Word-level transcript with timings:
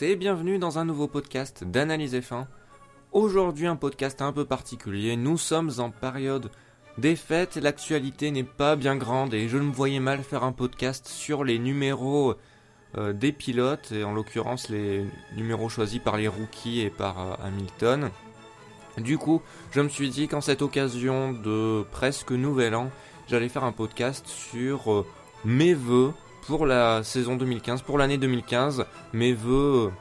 Et 0.00 0.14
bienvenue 0.14 0.58
dans 0.58 0.78
un 0.78 0.84
nouveau 0.84 1.08
podcast 1.08 1.64
d'Analyse 1.64 2.14
F1. 2.14 2.46
Aujourd'hui 3.10 3.66
un 3.66 3.74
podcast 3.74 4.22
un 4.22 4.32
peu 4.32 4.44
particulier, 4.44 5.16
nous 5.16 5.36
sommes 5.36 5.72
en 5.78 5.90
période 5.90 6.52
des 6.98 7.16
fêtes, 7.16 7.56
l'actualité 7.56 8.30
n'est 8.30 8.44
pas 8.44 8.76
bien 8.76 8.94
grande 8.94 9.34
et 9.34 9.48
je 9.48 9.58
me 9.58 9.72
voyais 9.72 9.98
mal 9.98 10.22
faire 10.22 10.44
un 10.44 10.52
podcast 10.52 11.08
sur 11.08 11.42
les 11.42 11.58
numéros 11.58 12.36
euh, 12.96 13.12
des 13.12 13.32
pilotes, 13.32 13.90
et 13.90 14.04
en 14.04 14.12
l'occurrence 14.12 14.68
les 14.68 15.04
numéros 15.36 15.68
choisis 15.68 15.98
par 15.98 16.16
les 16.16 16.28
rookies 16.28 16.80
et 16.80 16.90
par 16.90 17.20
euh, 17.20 17.34
Hamilton. 17.42 18.10
Du 18.98 19.18
coup, 19.18 19.42
je 19.72 19.80
me 19.80 19.88
suis 19.88 20.10
dit 20.10 20.28
qu'en 20.28 20.40
cette 20.40 20.62
occasion 20.62 21.32
de 21.32 21.84
presque 21.90 22.30
nouvel 22.30 22.76
an, 22.76 22.92
j'allais 23.26 23.48
faire 23.48 23.64
un 23.64 23.72
podcast 23.72 24.28
sur 24.28 24.92
euh, 24.92 25.06
mes 25.44 25.74
vœux 25.74 26.12
pour 26.48 26.64
la 26.64 27.04
saison 27.04 27.36
2015, 27.36 27.82
pour 27.82 27.98
l'année 27.98 28.16
2015, 28.16 28.86
mes 29.12 29.34
vœux 29.34 29.92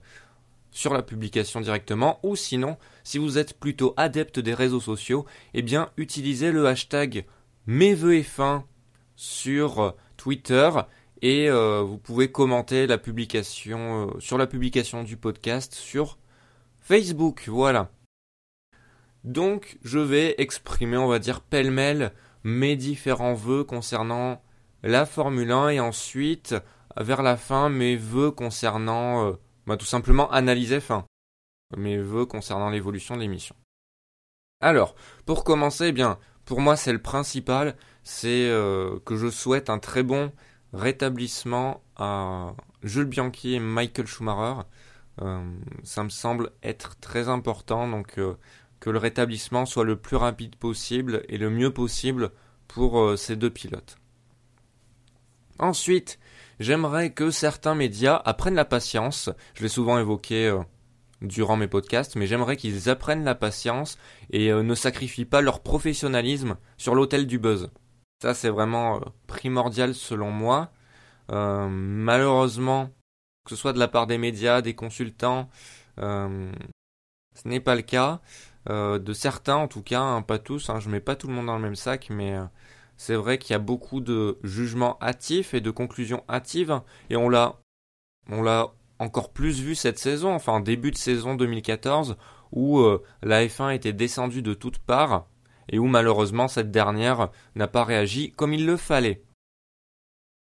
sur 0.75 0.93
la 0.93 1.03
publication 1.03 1.61
directement, 1.61 2.19
ou 2.25 2.37
sinon, 2.37 2.77
si 3.05 3.17
vous 3.17 3.39
êtes 3.39 3.59
plutôt 3.59 3.95
adepte 3.97 4.41
des 4.41 4.53
réseaux 4.53 4.81
sociaux, 4.81 5.25
eh 5.55 5.63
bien 5.63 5.89
utilisez 5.97 6.51
le 6.51 6.67
hashtag 6.67 7.25
mesveuxf1 7.69 8.65
sur 9.17 9.95
Twitter 10.17 10.71
et 11.23 11.49
euh, 11.49 11.83
vous 11.83 11.97
pouvez 11.97 12.31
commenter 12.31 12.87
la 12.89 12.99
publication 12.99 14.09
euh, 14.09 14.21
sur 14.21 14.37
la 14.37 14.49
publication 14.49 15.05
du 15.05 15.17
podcast 15.17 15.75
sur 15.75 16.19
Facebook. 16.83 17.45
Voilà. 17.47 17.91
Donc 19.23 19.79
je 19.85 20.01
vais 20.01 20.35
exprimer, 20.39 20.97
on 20.97 21.07
va 21.07 21.21
dire 21.21 21.41
pêle-mêle, 21.41 22.13
mes 22.43 22.75
différents 22.75 23.35
vœux 23.35 23.63
concernant 23.63 24.43
la 24.83 25.07
Formule 25.07 25.53
1 25.53 25.69
et 25.71 25.81
ensuite 25.81 26.57
vers 26.97 27.23
la 27.23 27.37
fin 27.37 27.69
mes 27.69 27.97
vœux 27.97 28.33
concernant 28.33 29.29
euh, 29.29 29.33
tout 29.77 29.87
simplement 29.87 30.31
analyser 30.31 30.81
fin 30.81 31.07
mes 31.77 31.99
vœux 31.99 32.27
concernant 32.27 32.71
l'évolution 32.71 33.17
de 33.17 33.21
l'émission. 33.21 33.57
Alors, 34.61 34.95
pour 35.27 35.45
commencer, 35.45 35.87
eh 35.89 35.93
bien, 35.93 36.19
pour 36.45 36.61
moi 36.61 36.77
c'est 36.77 36.93
le 36.93 37.03
principal, 37.03 37.77
c'est 38.03 38.49
euh, 38.49 38.99
que 39.05 39.17
je 39.17 39.29
souhaite 39.29 39.71
un 39.71 39.79
très 39.79 40.03
bon 40.03 40.33
rétablissement 40.73 41.83
à 41.97 42.55
Jules 42.83 43.07
Bianchi 43.07 43.55
et 43.55 43.61
Michael 43.61 44.07
Schumacher. 44.07 44.63
Euh, 45.23 45.43
ça 45.83 46.03
me 46.03 46.09
semble 46.09 46.51
être 46.63 46.99
très 47.01 47.29
important, 47.29 47.89
donc 47.89 48.19
euh, 48.19 48.35
que 48.81 48.91
le 48.91 48.99
rétablissement 48.99 49.67
soit 49.67 49.85
le 49.85 49.97
plus 49.97 50.17
rapide 50.17 50.57
possible 50.57 51.25
et 51.29 51.39
le 51.39 51.51
mieux 51.51 51.73
possible 51.73 52.31
pour 52.69 53.17
ces 53.17 53.37
deux 53.37 53.51
pilotes. 53.51 53.99
Ensuite, 55.59 56.19
j'aimerais 56.61 57.13
que 57.13 57.31
certains 57.31 57.75
médias 57.75 58.21
apprennent 58.25 58.55
la 58.55 58.65
patience. 58.65 59.31
Je 59.55 59.63
l'ai 59.63 59.69
souvent 59.69 59.99
évoqué 59.99 60.49
euh, 60.49 60.61
durant 61.23 61.57
mes 61.57 61.69
podcasts, 61.69 62.17
mais 62.17 62.27
j'aimerais 62.27 62.57
qu'ils 62.57 62.89
apprennent 62.89 63.25
la 63.25 63.35
patience 63.35 63.99
et 64.31 64.51
euh, 64.51 64.63
ne 64.63 64.75
sacrifient 64.75 65.25
pas 65.25 65.41
leur 65.41 65.61
professionnalisme 65.61 66.57
sur 66.77 66.95
l'autel 66.95 67.27
du 67.27 67.39
buzz. 67.39 67.71
Ça, 68.23 68.35
c'est 68.35 68.51
vraiment 68.51 68.97
euh, 68.97 69.01
primordial 69.27 69.95
selon 69.95 70.31
moi. 70.31 70.73
malheureusement, 71.29 72.91
que 73.45 73.51
ce 73.51 73.57
soit 73.57 73.73
de 73.73 73.79
la 73.79 73.89
part 73.89 74.07
des 74.07 74.19
médias, 74.19 74.63
des 74.63 74.75
consultants, 74.75 75.49
ce 75.99 76.53
n'est 77.45 77.61
pas 77.61 77.75
le 77.75 77.83
cas. 77.83 78.21
de 78.69 79.13
certains, 79.13 79.57
en 79.57 79.69
tout 79.69 79.83
cas, 79.83 80.01
hein, 80.01 80.23
pas 80.23 80.39
tous. 80.39 80.71
Hein, 80.71 80.81
je 80.81 80.89
mets 80.89 81.01
pas 81.01 81.17
tout 81.17 81.27
le 81.29 81.35
monde 81.35 81.47
dans 81.47 81.57
le 81.57 81.63
même 81.63 81.77
sac, 81.77 82.09
mais 82.11 82.39
c'est 82.97 83.15
vrai 83.15 83.39
qu'il 83.39 83.53
y 83.53 83.57
a 83.57 83.61
beaucoup 83.61 84.01
de 84.01 84.39
jugements 84.43 84.99
hâtifs 85.01 85.55
et 85.55 85.61
de 85.61 85.71
conclusions 85.71 86.25
hâtives, 86.29 86.81
et 87.11 87.17
on 87.17 87.29
l'a, 87.29 87.57
encore 88.99 89.33
plus 89.33 89.61
vu 89.61 89.75
cette 89.75 89.99
saison, 89.99 90.33
enfin 90.33 90.53
en 90.53 90.61
début 90.61 90.91
de 90.91 90.97
saison 90.97 91.35
2014, 91.35 92.17
où 92.53 92.79
euh, 92.79 93.03
la 93.23 93.45
F1 93.45 93.75
était 93.75 93.93
descendue 93.93 94.43
de 94.43 94.55
toutes 94.55 94.79
parts, 94.79 95.27
et 95.69 95.79
où 95.79 95.87
malheureusement 95.87 96.49
cette 96.49 96.71
dernière 96.71 97.31
n'a 97.55 97.69
pas 97.69 97.85
réagi 97.85 98.33
comme 98.33 98.55
il 98.55 98.67
le 98.67 98.77
fallait. 98.77 99.25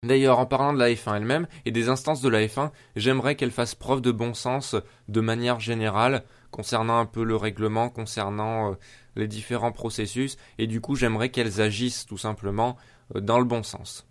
D'ailleurs, 0.02 0.38
en 0.38 0.46
parlant 0.46 0.72
de 0.72 0.78
la 0.78 0.90
F1 0.90 1.16
elle-même 1.16 1.48
et 1.64 1.72
des 1.72 1.88
instances 1.88 2.20
de 2.20 2.28
la 2.28 2.46
F1, 2.46 2.70
j'aimerais 2.94 3.34
qu'elle 3.34 3.50
fasse 3.50 3.74
preuve 3.74 4.02
de 4.02 4.12
bon 4.12 4.34
sens 4.34 4.76
de 5.08 5.20
manière 5.20 5.58
générale 5.58 6.24
concernant 6.50 6.98
un 6.98 7.06
peu 7.06 7.24
le 7.24 7.36
règlement, 7.36 7.88
concernant 7.88 8.72
euh, 8.72 8.74
les 9.14 9.28
différents 9.28 9.72
processus, 9.72 10.36
et 10.58 10.66
du 10.66 10.80
coup 10.80 10.96
j'aimerais 10.96 11.30
qu'elles 11.30 11.60
agissent 11.60 12.06
tout 12.06 12.18
simplement 12.18 12.76
euh, 13.14 13.20
dans 13.20 13.38
le 13.38 13.44
bon 13.44 13.62
sens. 13.62 14.06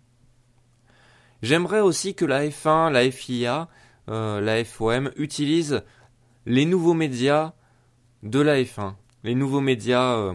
J'aimerais 1.42 1.80
aussi 1.80 2.14
que 2.14 2.24
la 2.24 2.46
F1, 2.46 2.90
la 2.90 3.10
FIA, 3.10 3.68
euh, 4.08 4.40
la 4.40 4.64
FOM 4.64 5.12
utilisent 5.16 5.82
les 6.46 6.64
nouveaux 6.64 6.94
médias 6.94 7.52
de 8.22 8.40
la 8.40 8.62
F1. 8.62 8.94
Les 9.24 9.34
nouveaux 9.34 9.60
médias 9.60 10.34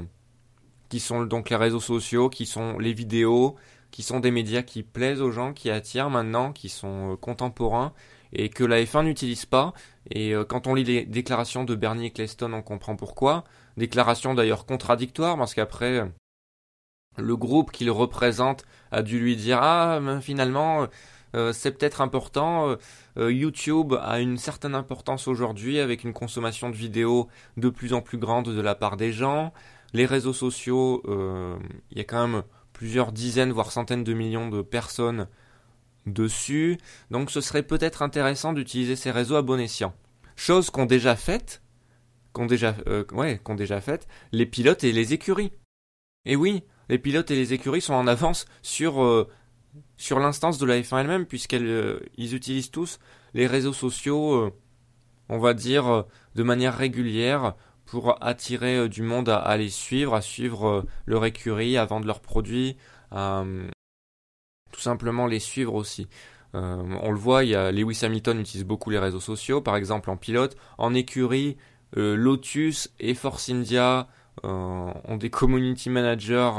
qui 0.90 1.00
sont 1.00 1.24
donc 1.24 1.50
les 1.50 1.56
réseaux 1.56 1.80
sociaux, 1.80 2.30
qui 2.30 2.46
sont 2.46 2.78
les 2.78 2.94
vidéos, 2.94 3.56
qui 3.90 4.04
sont 4.04 4.20
des 4.20 4.32
médias 4.32 4.62
qui 4.62 4.84
plaisent 4.84 5.22
aux 5.22 5.32
gens, 5.32 5.54
qui 5.54 5.70
attirent 5.70 6.10
maintenant, 6.10 6.52
qui 6.52 6.68
sont 6.68 7.18
contemporains 7.20 7.94
et 8.34 8.50
que 8.50 8.64
la 8.64 8.82
F1 8.84 9.04
n'utilise 9.04 9.46
pas. 9.46 9.74
Et 10.10 10.34
quand 10.50 10.68
on 10.68 10.74
lit 10.74 10.84
les 10.84 11.06
déclarations 11.06 11.64
de 11.64 11.76
Bernie 11.76 12.08
Eccleston, 12.08 12.54
on 12.54 12.62
comprend 12.62 12.96
pourquoi. 12.96 13.44
Déclaration 13.78 14.34
d'ailleurs 14.34 14.66
contradictoire 14.66 15.38
parce 15.38 15.54
qu'après 15.54 16.04
le 17.18 17.36
groupe 17.36 17.72
qu'il 17.72 17.92
représente 17.92 18.66
a 18.92 19.02
dû 19.02 19.20
lui 19.20 19.36
dire 19.36 19.60
ah 19.62 20.00
finalement 20.22 20.88
euh, 21.36 21.54
c'est 21.54 21.72
peut-être 21.72 22.02
important 22.02 22.70
euh, 22.70 22.76
euh, 23.18 23.32
YouTube 23.32 23.94
a 24.02 24.20
une 24.20 24.38
certaine 24.38 24.76
importance 24.76 25.28
aujourd'hui 25.28 25.80
avec 25.80 26.04
une 26.04 26.14
consommation 26.14 26.70
de 26.70 26.76
vidéos 26.76 27.28
de 27.58 27.70
plus 27.70 27.94
en 27.94 28.02
plus 28.02 28.18
grande 28.18 28.54
de 28.54 28.62
la 28.62 28.76
part 28.76 28.98
des 28.98 29.12
gens 29.12 29.54
les 29.94 30.06
réseaux 30.06 30.34
sociaux 30.34 31.04
il 31.92 31.98
y 31.98 32.02
a 32.02 32.06
quand 32.06 32.28
même 32.28 32.44
plusieurs 32.72 33.12
dizaines 33.12 33.52
voire 33.52 33.72
centaines 33.72 34.04
de 34.04 34.14
millions 34.14 34.50
de 34.50 34.62
personnes 34.62 35.28
dessus 36.06 36.78
donc 37.10 37.32
ce 37.32 37.42
serait 37.42 37.64
peut-être 37.64 38.02
intéressant 38.02 38.54
d'utiliser 38.54 38.96
ces 38.96 39.12
réseaux 39.12 39.36
à 39.36 39.42
bon 39.42 39.60
escient 39.60 39.94
chose 40.36 40.70
qu'ont 40.70 40.86
déjà 40.86 41.16
faite 41.16 41.62
qu'ont 42.34 42.46
déjà, 42.46 42.76
euh, 42.88 43.04
ouais, 43.12 43.40
qu'ont 43.44 43.56
déjà 43.56 43.82
fait 43.82 44.08
les 44.32 44.46
pilotes 44.46 44.84
et 44.84 44.92
les 44.92 45.14
écuries. 45.14 45.52
Et 46.26 46.36
oui, 46.36 46.64
les 46.90 46.98
pilotes 46.98 47.32
et 47.32 47.36
les 47.36 47.54
écuries 47.54 47.82
sont 47.82 47.94
en 47.94 48.08
avance 48.08 48.46
sur, 48.62 49.04
euh, 49.04 49.28
sur 49.98 50.20
l'instance 50.20 50.58
de 50.58 50.66
la 50.66 50.80
F1 50.80 51.02
elle-même, 51.02 51.26
puisqu'ils 51.26 51.66
euh, 51.66 52.00
utilisent 52.18 52.72
tous 52.72 53.00
les 53.34 53.48
réseaux 53.48 53.74
sociaux, 53.74 54.54
on 55.30 55.40
va 55.40 55.54
dire, 55.54 56.06
de 56.36 56.44
manière 56.44 56.76
régulière 56.76 57.56
pour 57.86 58.22
attirer 58.24 58.90
du 58.90 59.04
monde 59.04 59.30
à, 59.30 59.38
à, 59.38 59.56
les 59.56 59.70
suivre, 59.70 60.14
à 60.14 60.22
suivre 60.22 60.86
leur 61.06 61.26
écurie, 61.26 61.78
à 61.78 61.86
vendre 61.86 62.08
leurs 62.08 62.20
produits, 62.20 62.76
simplement 64.82 65.28
les 65.28 65.40
suivre 65.40 65.76
aussi. 65.76 66.08
on 66.54 67.12
le 67.12 67.18
voit, 67.18 67.44
il 67.44 67.52
y 67.52 67.56
a 67.56 67.72
Lewis 67.72 68.00
Hamilton 68.04 68.40
utilise 68.40 68.66
beaucoup 68.66 68.90
les 68.90 69.00
réseaux 69.00 69.22
sociaux, 69.22 69.62
par 69.62 69.76
exemple 69.76 70.10
en 70.10 70.18
pilote, 70.18 70.58
en 70.78 70.94
écurie, 70.94 71.58
euh, 71.98 72.16
Lotus 72.16 72.94
et 73.00 73.14
Force 73.14 73.50
India 73.50 74.08
euh, 74.46 74.94
ont 75.06 75.18
des 75.18 75.30
community 75.30 75.90
managers 75.90 76.52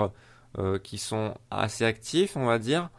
euh, 0.59 0.79
qui 0.79 0.99
sont 0.99 1.35
assez 1.51 1.85
actifs, 1.85 2.37
on 2.37 2.47
va 2.47 2.59
dire. 2.59 2.91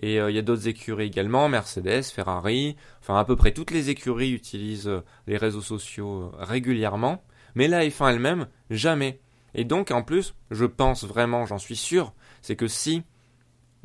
Et 0.00 0.18
il 0.18 0.30
y 0.30 0.38
a 0.38 0.42
d'autres 0.42 0.68
écuries 0.68 1.06
également, 1.06 1.48
Mercedes, 1.48 2.04
Ferrari, 2.04 2.76
enfin 3.00 3.18
à 3.18 3.24
peu 3.24 3.34
près 3.34 3.50
toutes 3.50 3.72
les 3.72 3.90
écuries 3.90 4.30
utilisent 4.30 5.02
les 5.26 5.36
réseaux 5.36 5.60
sociaux 5.60 6.30
régulièrement, 6.38 7.24
mais 7.56 7.66
la 7.66 7.84
F1 7.84 8.12
elle-même, 8.12 8.46
jamais. 8.70 9.20
Et 9.54 9.64
donc 9.64 9.90
en 9.90 10.04
plus, 10.04 10.36
je 10.52 10.66
pense 10.66 11.02
vraiment, 11.02 11.46
j'en 11.46 11.58
suis 11.58 11.74
sûr, 11.74 12.14
c'est 12.42 12.54
que 12.54 12.68
si 12.68 13.02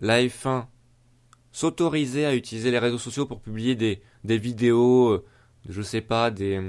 la 0.02 0.22
F1 0.22 0.66
s'autorisait 1.54 2.26
à 2.26 2.36
utiliser 2.36 2.72
les 2.72 2.80
réseaux 2.80 2.98
sociaux 2.98 3.26
pour 3.26 3.40
publier 3.40 3.76
des, 3.76 4.02
des 4.26 4.38
vidéos, 4.38 5.24
je 5.70 5.82
sais 5.82 6.02
pas, 6.02 6.30
des, 6.30 6.60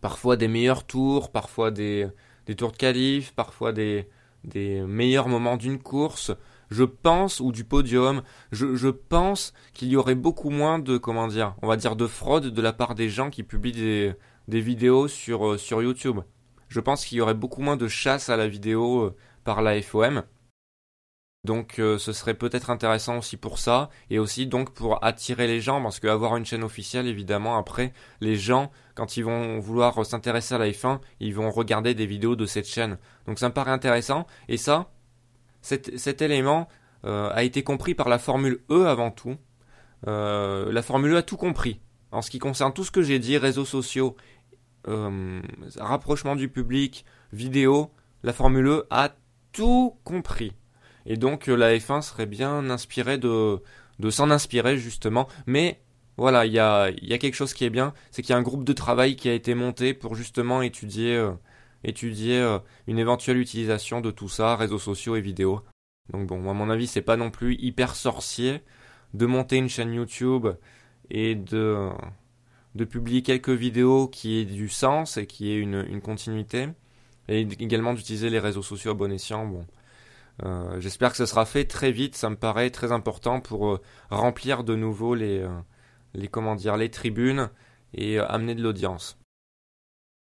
parfois 0.00 0.36
des 0.36 0.48
meilleurs 0.48 0.84
tours, 0.84 1.30
parfois 1.30 1.70
des, 1.70 2.08
tours 2.56 2.72
de 2.72 2.76
qualif, 2.76 3.32
parfois 3.32 3.72
des, 3.72 4.08
meilleurs 4.54 5.28
moments 5.28 5.56
d'une 5.56 5.78
course. 5.78 6.32
Je 6.70 6.84
pense, 6.84 7.40
ou 7.40 7.52
du 7.52 7.64
podium, 7.64 8.22
je, 8.50 8.88
pense 8.88 9.52
qu'il 9.72 9.88
y 9.88 9.96
aurait 9.96 10.16
beaucoup 10.16 10.50
moins 10.50 10.78
de, 10.78 10.98
comment 10.98 11.28
dire, 11.28 11.54
on 11.62 11.68
va 11.68 11.76
dire 11.76 11.96
de 11.96 12.06
fraude 12.06 12.46
de 12.52 12.62
la 12.62 12.72
part 12.72 12.94
des 12.94 13.08
gens 13.08 13.30
qui 13.30 13.42
publient 13.42 14.14
des, 14.48 14.60
vidéos 14.60 15.08
sur, 15.08 15.46
euh, 15.46 15.58
sur 15.58 15.82
YouTube. 15.82 16.20
Je 16.68 16.80
pense 16.80 17.04
qu'il 17.04 17.18
y 17.18 17.20
aurait 17.20 17.34
beaucoup 17.34 17.62
moins 17.62 17.76
de 17.76 17.86
chasse 17.88 18.28
à 18.28 18.36
la 18.36 18.48
vidéo 18.48 19.00
euh, 19.00 19.16
par 19.44 19.62
la 19.62 19.80
FOM. 19.80 20.22
Donc 21.46 21.78
euh, 21.78 21.96
ce 21.96 22.12
serait 22.12 22.34
peut-être 22.34 22.70
intéressant 22.70 23.18
aussi 23.18 23.36
pour 23.36 23.60
ça 23.60 23.88
et 24.10 24.18
aussi 24.18 24.48
donc 24.48 24.74
pour 24.74 25.02
attirer 25.04 25.46
les 25.46 25.60
gens 25.60 25.80
parce 25.80 26.00
qu'avoir 26.00 26.36
une 26.36 26.44
chaîne 26.44 26.64
officielle 26.64 27.06
évidemment 27.06 27.56
après 27.56 27.92
les 28.20 28.34
gens 28.34 28.72
quand 28.96 29.16
ils 29.16 29.24
vont 29.24 29.60
vouloir 29.60 30.04
s'intéresser 30.04 30.56
à 30.56 30.58
la 30.58 30.68
F1 30.68 30.98
ils 31.20 31.32
vont 31.32 31.52
regarder 31.52 31.94
des 31.94 32.06
vidéos 32.06 32.34
de 32.34 32.46
cette 32.46 32.66
chaîne. 32.66 32.98
Donc 33.28 33.38
ça 33.38 33.48
me 33.48 33.54
paraît 33.54 33.70
intéressant 33.70 34.26
et 34.48 34.56
ça 34.56 34.90
cet, 35.62 36.20
élément 36.20 36.66
euh, 37.04 37.30
a 37.32 37.44
été 37.44 37.62
compris 37.62 37.94
par 37.94 38.08
la 38.08 38.18
Formule 38.18 38.64
E 38.68 38.86
avant 38.86 39.12
tout. 39.12 39.36
Euh, 40.08 40.72
la 40.72 40.82
Formule 40.82 41.12
E 41.12 41.16
a 41.18 41.22
tout 41.22 41.36
compris 41.36 41.80
en 42.10 42.22
ce 42.22 42.30
qui 42.30 42.40
concerne 42.40 42.72
tout 42.72 42.82
ce 42.82 42.90
que 42.90 43.02
j'ai 43.02 43.20
dit 43.20 43.38
réseaux 43.38 43.64
sociaux, 43.64 44.16
rapprochement 45.76 46.36
du 46.36 46.48
public, 46.48 47.04
vidéo. 47.32 47.92
La 48.22 48.32
Formule 48.32 48.66
E 48.66 48.86
a 48.90 49.10
tout 49.52 49.96
compris. 50.04 50.52
Et 51.06 51.16
donc 51.16 51.48
euh, 51.48 51.54
la 51.54 51.76
F1 51.76 52.02
serait 52.02 52.26
bien 52.26 52.68
inspirée 52.68 53.18
de, 53.18 53.60
s'en 54.10 54.30
inspirer 54.30 54.76
justement. 54.76 55.28
Mais 55.46 55.80
voilà, 56.16 56.46
il 56.46 56.52
y 56.52 56.58
a, 56.58 56.90
quelque 57.18 57.34
chose 57.34 57.54
qui 57.54 57.64
est 57.64 57.70
bien, 57.70 57.94
c'est 58.10 58.22
qu'il 58.22 58.30
y 58.30 58.34
a 58.34 58.38
un 58.38 58.42
groupe 58.42 58.64
de 58.64 58.72
travail 58.72 59.16
qui 59.16 59.28
a 59.28 59.34
été 59.34 59.54
monté 59.54 59.94
pour 59.94 60.14
justement 60.14 60.62
étudier, 60.62 61.14
euh, 61.14 61.32
euh, 61.86 62.58
une 62.86 62.98
éventuelle 62.98 63.38
utilisation 63.38 64.00
de 64.00 64.10
tout 64.10 64.28
ça, 64.28 64.56
réseaux 64.56 64.78
sociaux 64.78 65.16
et 65.16 65.20
vidéos. 65.20 65.60
Donc 66.12 66.26
bon, 66.26 66.48
à 66.50 66.54
mon 66.54 66.70
avis, 66.70 66.86
c'est 66.86 67.02
pas 67.02 67.16
non 67.16 67.30
plus 67.30 67.56
hyper 67.56 67.94
sorcier 67.94 68.62
de 69.14 69.26
monter 69.26 69.56
une 69.56 69.68
chaîne 69.68 69.92
YouTube 69.92 70.48
et 71.10 71.34
de, 71.34 71.90
de 72.74 72.84
publier 72.84 73.22
quelques 73.22 73.50
vidéos 73.50 74.08
qui 74.08 74.38
aient 74.38 74.44
du 74.44 74.68
sens 74.68 75.16
et 75.16 75.26
qui 75.26 75.50
aient 75.52 75.58
une, 75.58 75.84
une 75.88 76.00
continuité. 76.00 76.68
Et 77.28 77.40
également 77.40 77.92
d'utiliser 77.92 78.30
les 78.30 78.38
réseaux 78.38 78.62
sociaux 78.62 78.92
à 78.92 78.94
bon 78.94 79.12
escient. 79.12 79.46
Bon, 79.46 79.66
euh, 80.44 80.80
j'espère 80.80 81.10
que 81.12 81.16
ce 81.16 81.26
sera 81.26 81.46
fait 81.46 81.64
très 81.64 81.92
vite. 81.92 82.16
Ça 82.16 82.30
me 82.30 82.36
paraît 82.36 82.70
très 82.70 82.92
important 82.92 83.40
pour 83.40 83.68
euh, 83.68 83.80
remplir 84.10 84.64
de 84.64 84.74
nouveau 84.74 85.14
les, 85.14 85.40
euh, 85.40 85.48
les 86.14 86.28
comment 86.28 86.54
dire 86.54 86.76
les 86.76 86.90
tribunes 86.90 87.50
et 87.94 88.18
amener 88.18 88.54
de 88.54 88.62
l'audience. 88.62 89.18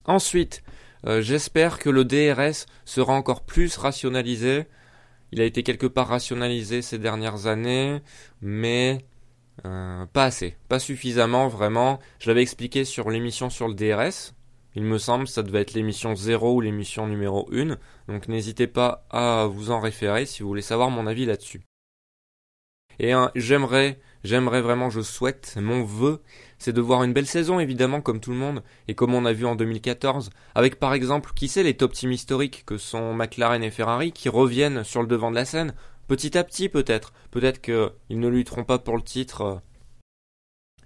Ensuite, 0.06 0.63
j'espère 1.04 1.78
que 1.78 1.90
le 1.90 2.06
DRS 2.06 2.68
sera 2.86 3.13
encore 3.13 3.44
plus 3.44 3.75
rationalisé. 3.75 4.66
Il 5.31 5.42
a 5.42 5.46
été 5.46 5.62
quelque 5.62 5.88
part 5.88 6.07
rationalisé 6.07 6.81
ces 6.81 6.98
dernières 6.98 7.48
années, 7.48 8.02
mais 8.42 9.06
pas 9.63 10.24
assez, 10.24 10.56
pas 10.69 10.80
suffisamment 10.80 11.50
vraiment. 11.50 12.00
Je 12.19 12.30
l'avais 12.30 12.42
expliqué 12.42 12.86
sur 12.86 13.10
l'émission 13.10 13.50
sur 13.50 13.68
le 13.68 13.74
DRS, 13.74 14.34
il 14.80 14.86
me 14.86 14.98
semble, 14.98 15.28
ça 15.28 15.44
devait 15.44 15.60
être 15.60 15.74
l'émission 15.74 16.16
0 16.16 16.56
ou 16.56 16.62
l'émission 16.62 17.06
numéro 17.06 17.50
1. 17.52 17.78
Donc 18.08 18.30
n'hésitez 18.30 18.66
pas 18.66 19.06
à 19.10 19.46
vous 19.46 19.72
en 19.72 19.81
référer 19.81 20.26
si 20.26 20.42
vous 20.42 20.48
voulez 20.48 20.62
savoir 20.62 20.90
mon 20.90 21.06
avis 21.06 21.26
là-dessus. 21.26 21.64
Et 22.98 23.12
j'aimerais, 23.36 24.00
j'aimerais 24.24 24.62
vraiment, 24.62 24.90
je 24.90 25.02
souhaite, 25.02 25.58
mon 25.62 25.84
vœu, 25.84 26.22
c'est 26.60 26.72
de 26.72 26.80
voir 26.80 27.04
une 27.04 27.12
belle 27.12 27.28
saison 27.28 27.60
évidemment 27.60 28.00
comme 28.00 28.22
tout 28.22 28.31
le 28.31 28.38
monde, 28.38 28.64
et 28.88 28.96
comme 28.96 29.14
on 29.14 29.26
a 29.26 29.34
vu 29.34 29.46
en 29.46 29.58
2014, 29.58 30.30
avec 30.56 30.80
par 30.80 30.94
exemple, 30.94 31.31
qui 31.36 31.50
sait, 31.50 31.64
les 31.64 31.76
top 31.76 31.92
teams 31.92 32.14
historiques 32.14 32.64
que 32.66 32.78
sont 32.78 33.14
McLaren 33.14 33.62
et 33.64 33.72
Ferrari 33.72 34.14
qui 34.14 34.30
reviennent 34.30 34.86
sur 34.86 35.02
le 35.02 35.10
devant 35.10 35.30
de 35.30 35.36
la 35.36 35.44
scène, 35.44 35.74
petit 36.08 36.38
à 36.38 36.46
petit 36.46 36.70
peut-être. 36.70 37.12
Peut-être 37.31 37.60
qu'ils 37.60 38.20
ne 38.20 38.30
lutteront 38.30 38.64
pas 38.64 38.80
pour 38.80 38.96
le 38.96 39.04
titre 39.04 39.42
euh, 39.42 39.56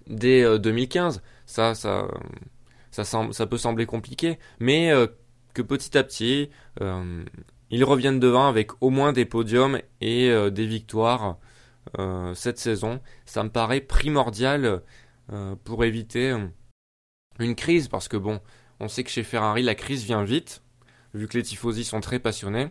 dès 0.08 0.58
2015. 0.58 1.18
Euh, 1.58 1.74
ça, 1.74 2.08
ça, 3.02 3.46
peut 3.46 3.58
sembler 3.58 3.86
compliqué, 3.86 4.38
mais 4.60 4.92
euh, 4.92 5.08
que 5.52 5.62
petit 5.62 5.98
à 5.98 6.04
petit, 6.04 6.50
euh, 6.80 7.24
ils 7.70 7.82
reviennent 7.82 8.20
devant 8.20 8.46
avec 8.46 8.70
au 8.80 8.90
moins 8.90 9.12
des 9.12 9.24
podiums 9.24 9.80
et 10.00 10.30
euh, 10.30 10.50
des 10.50 10.66
victoires 10.66 11.38
cette 12.34 12.58
saison. 12.58 13.00
Ça 13.26 13.44
me 13.44 13.50
paraît 13.50 13.82
primordial 13.82 14.82
pour 15.64 15.84
éviter 15.84 16.34
une 17.38 17.54
crise, 17.54 17.88
parce 17.88 18.08
que 18.08 18.16
bon, 18.16 18.40
on 18.80 18.88
sait 18.88 19.04
que 19.04 19.10
chez 19.10 19.22
Ferrari, 19.22 19.62
la 19.62 19.74
crise 19.74 20.02
vient 20.02 20.24
vite, 20.24 20.62
vu 21.12 21.28
que 21.28 21.36
les 21.36 21.42
tifosi 21.42 21.84
sont 21.84 22.00
très 22.00 22.18
passionnés. 22.18 22.70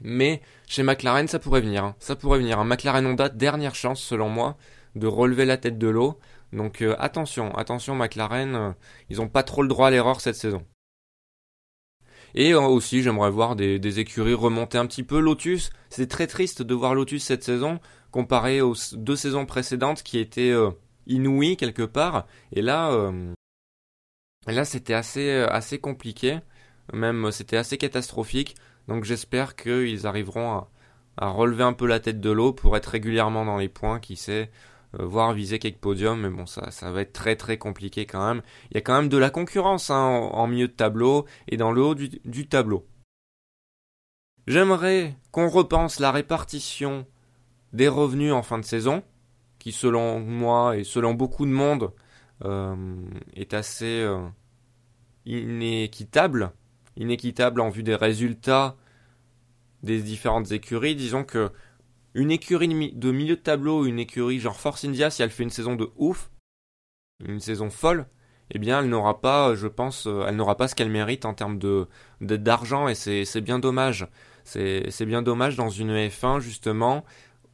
Mais 0.00 0.42
chez 0.68 0.84
McLaren, 0.84 1.26
ça 1.26 1.40
pourrait 1.40 1.60
venir. 1.60 1.84
Hein. 1.84 1.96
Ça 1.98 2.14
pourrait 2.14 2.38
venir. 2.38 2.60
Un 2.60 2.64
McLaren 2.64 3.04
Honda, 3.04 3.28
dernière 3.28 3.74
chance, 3.74 4.00
selon 4.00 4.28
moi, 4.28 4.56
de 4.94 5.08
relever 5.08 5.44
la 5.44 5.56
tête 5.56 5.76
de 5.76 5.88
l'eau. 5.88 6.18
Donc 6.52 6.82
euh, 6.82 6.96
attention, 6.98 7.54
attention 7.56 7.94
McLaren, 7.94 8.54
euh, 8.54 8.72
ils 9.10 9.18
n'ont 9.18 9.28
pas 9.28 9.42
trop 9.42 9.62
le 9.62 9.68
droit 9.68 9.88
à 9.88 9.90
l'erreur 9.90 10.20
cette 10.20 10.36
saison. 10.36 10.64
Et 12.34 12.52
euh, 12.52 12.60
aussi, 12.60 13.02
j'aimerais 13.02 13.30
voir 13.30 13.56
des, 13.56 14.00
écuries 14.00 14.34
remonter 14.34 14.78
un 14.78 14.86
petit 14.86 15.02
peu. 15.02 15.20
Lotus, 15.20 15.70
c'est 15.90 16.08
très 16.08 16.26
triste 16.26 16.62
de 16.62 16.74
voir 16.74 16.94
Lotus 16.94 17.24
cette 17.24 17.44
saison 17.44 17.80
comparé 18.10 18.60
aux 18.62 18.74
deux 18.92 19.16
saisons 19.16 19.44
précédentes 19.46 20.02
qui 20.02 20.18
étaient 20.18 20.54
inouïes 21.06 21.56
quelque 21.56 21.82
part. 21.82 22.26
Et 22.52 22.62
là, 22.62 22.92
c'était 24.64 24.94
assez, 24.94 25.78
compliqué. 25.80 26.38
Même 26.92 27.30
c'était 27.32 27.56
assez 27.58 27.76
catastrophique. 27.76 28.56
Donc 28.88 29.04
j'espère 29.04 29.56
qu'ils 29.56 30.06
arriveront 30.06 30.66
à, 31.18 31.30
relever 31.30 31.64
un 31.64 31.74
peu 31.74 31.86
la 31.86 32.00
tête 32.00 32.20
de 32.20 32.30
l'eau 32.30 32.52
pour 32.52 32.76
être 32.76 32.86
régulièrement 32.86 33.44
dans 33.44 33.58
les 33.58 33.68
points, 33.68 34.00
qui 34.00 34.16
sait. 34.16 34.50
Euh, 34.94 35.04
voir 35.04 35.34
viser 35.34 35.58
quelques 35.58 35.78
podiums, 35.78 36.20
mais 36.20 36.30
bon, 36.30 36.46
ça, 36.46 36.70
ça 36.70 36.90
va 36.90 37.02
être 37.02 37.12
très 37.12 37.36
très 37.36 37.58
compliqué 37.58 38.06
quand 38.06 38.26
même. 38.26 38.42
Il 38.70 38.74
y 38.74 38.78
a 38.78 38.80
quand 38.80 38.94
même 38.94 39.10
de 39.10 39.18
la 39.18 39.28
concurrence 39.28 39.90
hein, 39.90 39.96
en, 39.96 40.46
milieu 40.46 40.68
de 40.68 40.72
tableau 40.72 41.26
et 41.46 41.58
dans 41.58 41.72
le 41.72 41.82
haut 41.82 41.94
du, 41.94 42.08
du 42.24 42.48
tableau. 42.48 42.86
J'aimerais 44.46 45.14
qu'on 45.30 45.48
repense 45.48 46.00
la 46.00 46.10
répartition 46.10 47.06
des 47.74 47.88
revenus 47.88 48.32
en 48.32 48.42
fin 48.42 48.58
de 48.58 48.64
saison, 48.64 49.02
qui 49.58 49.72
selon 49.72 50.20
moi 50.20 50.78
et 50.78 50.84
selon 50.84 51.12
beaucoup 51.12 51.44
de 51.44 51.50
monde 51.50 51.92
euh, 52.46 52.74
est 53.34 53.52
assez 53.52 54.00
euh, 54.00 54.26
inéquitable, 55.26 56.52
inéquitable 56.96 57.60
en 57.60 57.68
vue 57.68 57.82
des 57.82 57.94
résultats 57.94 58.76
des 59.82 60.00
différentes 60.00 60.50
écuries. 60.50 60.96
Disons 60.96 61.24
que 61.24 61.50
une 62.14 62.30
écurie 62.30 62.92
de 62.94 63.12
milieu 63.12 63.36
de 63.36 63.40
tableau, 63.40 63.86
une 63.86 63.98
écurie 63.98 64.40
genre 64.40 64.58
Force 64.58 64.84
India, 64.84 65.10
si 65.10 65.22
elle 65.22 65.30
fait 65.30 65.42
une 65.42 65.50
saison 65.50 65.76
de 65.76 65.90
ouf, 65.96 66.30
une 67.24 67.40
saison 67.40 67.70
folle, 67.70 68.06
eh 68.50 68.58
bien 68.58 68.80
elle 68.80 68.88
n'aura 68.88 69.20
pas, 69.20 69.54
je 69.54 69.66
pense, 69.66 70.06
euh, 70.06 70.24
elle 70.26 70.36
n'aura 70.36 70.56
pas 70.56 70.68
ce 70.68 70.74
qu'elle 70.74 70.90
mérite 70.90 71.24
en 71.24 71.34
termes 71.34 71.58
de 71.58 71.86
d'argent 72.20 72.88
et 72.88 72.94
c'est 72.94 73.40
bien 73.40 73.58
dommage. 73.58 74.06
C'est 74.44 75.04
bien 75.04 75.20
dommage 75.20 75.56
dans 75.56 75.68
une 75.68 75.92
F1 75.92 76.40
justement 76.40 77.04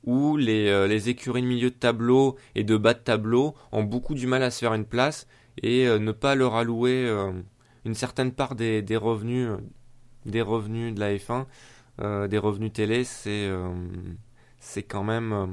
où 0.04 0.36
les, 0.36 0.68
euh, 0.68 0.86
les 0.86 1.08
écuries 1.08 1.42
de 1.42 1.46
milieu 1.46 1.70
de 1.70 1.74
tableau 1.74 2.36
et 2.54 2.62
de 2.62 2.76
bas 2.76 2.94
de 2.94 3.00
tableau 3.00 3.54
ont 3.72 3.82
beaucoup 3.82 4.14
du 4.14 4.26
mal 4.28 4.42
à 4.44 4.50
se 4.50 4.60
faire 4.60 4.74
une 4.74 4.84
place 4.84 5.26
et 5.62 5.88
euh, 5.88 5.98
ne 5.98 6.12
pas 6.12 6.36
leur 6.36 6.54
allouer 6.54 7.10
une 7.84 7.94
certaine 7.94 8.32
part 8.32 8.54
des, 8.54 8.82
des 8.82 8.96
revenus 8.96 9.48
des 10.24 10.42
revenus 10.42 10.94
de 10.94 11.00
la 11.00 11.14
F1, 11.16 11.46
des 12.28 12.38
revenus 12.38 12.72
télé, 12.72 13.04
c'est 13.04 13.50
c'est 14.64 14.82
quand 14.82 15.04
même 15.04 15.32
euh, 15.32 15.46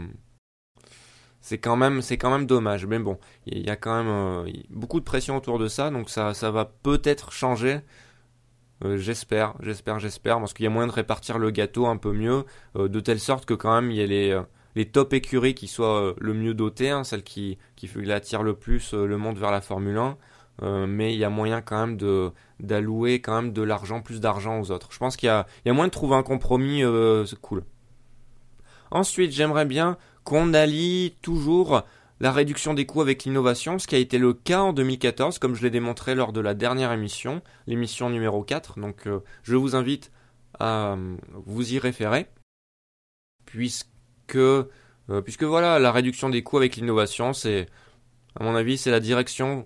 c'est 1.42 1.58
quand 1.58 1.76
même 1.76 2.02
c'est 2.02 2.18
quand 2.18 2.32
même 2.32 2.46
dommage. 2.46 2.86
Mais 2.88 3.00
bon 3.00 3.20
il 3.46 3.66
y 3.66 3.70
a 3.70 3.76
quand 3.76 3.96
même 3.96 4.12
euh, 4.12 4.52
beaucoup 4.70 5.00
de 5.00 5.06
pression 5.06 5.38
autour 5.38 5.60
de 5.60 5.68
ça 5.68 5.92
donc 5.92 6.10
ça 6.10 6.34
ça 6.34 6.52
va 6.52 6.66
peut-être 6.66 7.32
changer. 7.32 7.82
Euh, 8.84 8.98
j'espère 8.98 9.54
j'espère 9.62 10.00
j'espère 10.00 10.40
parce 10.40 10.54
qu'il 10.54 10.64
y 10.64 10.68
a 10.68 10.72
moyen 10.72 10.88
de 10.88 10.94
répartir 10.94 11.38
le 11.38 11.52
gâteau 11.52 11.86
un 11.86 11.98
peu 11.98 12.14
mieux 12.14 12.46
de 12.76 13.00
telle 13.00 13.20
sorte 13.20 13.46
que 13.46 13.54
quand 13.54 13.80
même 13.80 13.92
il 13.92 13.98
y 13.98 14.02
ait 14.02 14.08
les 14.08 14.42
les 14.76 14.90
top 14.90 15.14
écuries 15.14 15.54
qui 15.54 15.68
soient 15.68 16.16
le 16.18 16.34
mieux 16.34 16.54
dotées 16.54 16.90
hein, 16.90 17.04
celles 17.04 17.24
qui 17.24 17.60
qui 17.76 17.90
attirent 18.12 18.44
le 18.44 18.56
plus 18.56 18.94
le 18.94 19.18
monde 19.18 19.38
vers 19.38 19.52
la 19.52 19.62
Formule 19.62 19.98
1 20.62 20.88
mais 20.88 21.14
il 21.14 21.20
y 21.20 21.24
a 21.26 21.30
moyen 21.30 21.62
quand 21.62 21.86
même 21.86 21.98
de 21.98 22.32
d'allouer 22.60 23.22
quand 23.22 23.42
même 23.42 23.54
de 23.54 23.62
l'argent 23.62 24.02
plus 24.02 24.20
d'argent 24.20 24.60
aux 24.60 24.72
autres. 24.72 24.90
Je 24.92 24.98
pense 25.00 25.18
qu'il 25.18 25.28
y 25.28 25.30
a 25.30 25.46
il 25.66 25.70
y 25.70 25.72
a 25.72 25.74
moyen 25.74 25.88
de 25.88 25.94
trouver 25.94 26.16
un 26.16 26.24
compromis 26.24 26.84
cool 27.42 27.64
Ensuite, 28.92 29.32
j'aimerais 29.32 29.66
bien 29.66 29.98
qu'on 30.26 30.54
allie 30.54 31.16
toujours 31.22 31.84
la 32.20 32.32
réduction 32.32 32.76
des 32.76 32.86
coûts 32.86 33.02
avec 33.02 33.24
l'innovation, 33.24 33.80
ce 33.80 33.88
qui 33.88 33.96
a 33.96 33.98
été 33.98 34.20
le 34.20 34.34
cas 34.34 34.60
en 34.60 34.74
2014, 34.74 35.40
comme 35.40 35.56
je 35.56 35.64
l'ai 35.64 35.72
démontré 35.72 36.14
lors 36.14 36.34
de 36.34 36.40
la 36.40 36.54
dernière 36.54 36.92
émission, 36.92 37.42
l'émission 37.66 38.12
numéro 38.12 38.44
4. 38.44 38.80
Donc 38.80 39.08
euh, 39.08 39.22
je 39.42 39.56
vous 39.56 39.76
invite 39.76 40.12
à 40.60 40.94
euh, 40.94 41.16
vous 41.34 41.74
y 41.74 41.80
référer, 41.80 42.28
puisque, 43.46 44.36
euh, 44.36 44.68
puisque 45.24 45.44
voilà, 45.44 45.80
la 45.80 45.92
réduction 45.92 46.30
des 46.30 46.44
coûts 46.44 46.58
avec 46.58 46.76
l'innovation, 46.76 47.34
c'est, 47.34 47.68
à 48.40 48.44
mon 48.44 48.56
avis, 48.56 48.78
c'est 48.78 48.92
la 48.92 49.00
direction 49.00 49.66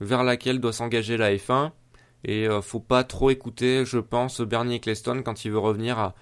vers 0.00 0.22
laquelle 0.22 0.60
doit 0.60 0.74
s'engager 0.74 1.16
la 1.16 1.34
F1. 1.34 1.70
Et 2.24 2.46
faut 2.60 2.80
pas 2.80 3.02
trop 3.02 3.30
écouter, 3.30 3.86
je 3.86 3.96
pense, 3.96 4.42
Bernie 4.42 4.74
Eccleston 4.74 5.22
quand 5.22 5.46
il 5.46 5.52
veut 5.52 5.58
revenir 5.58 6.12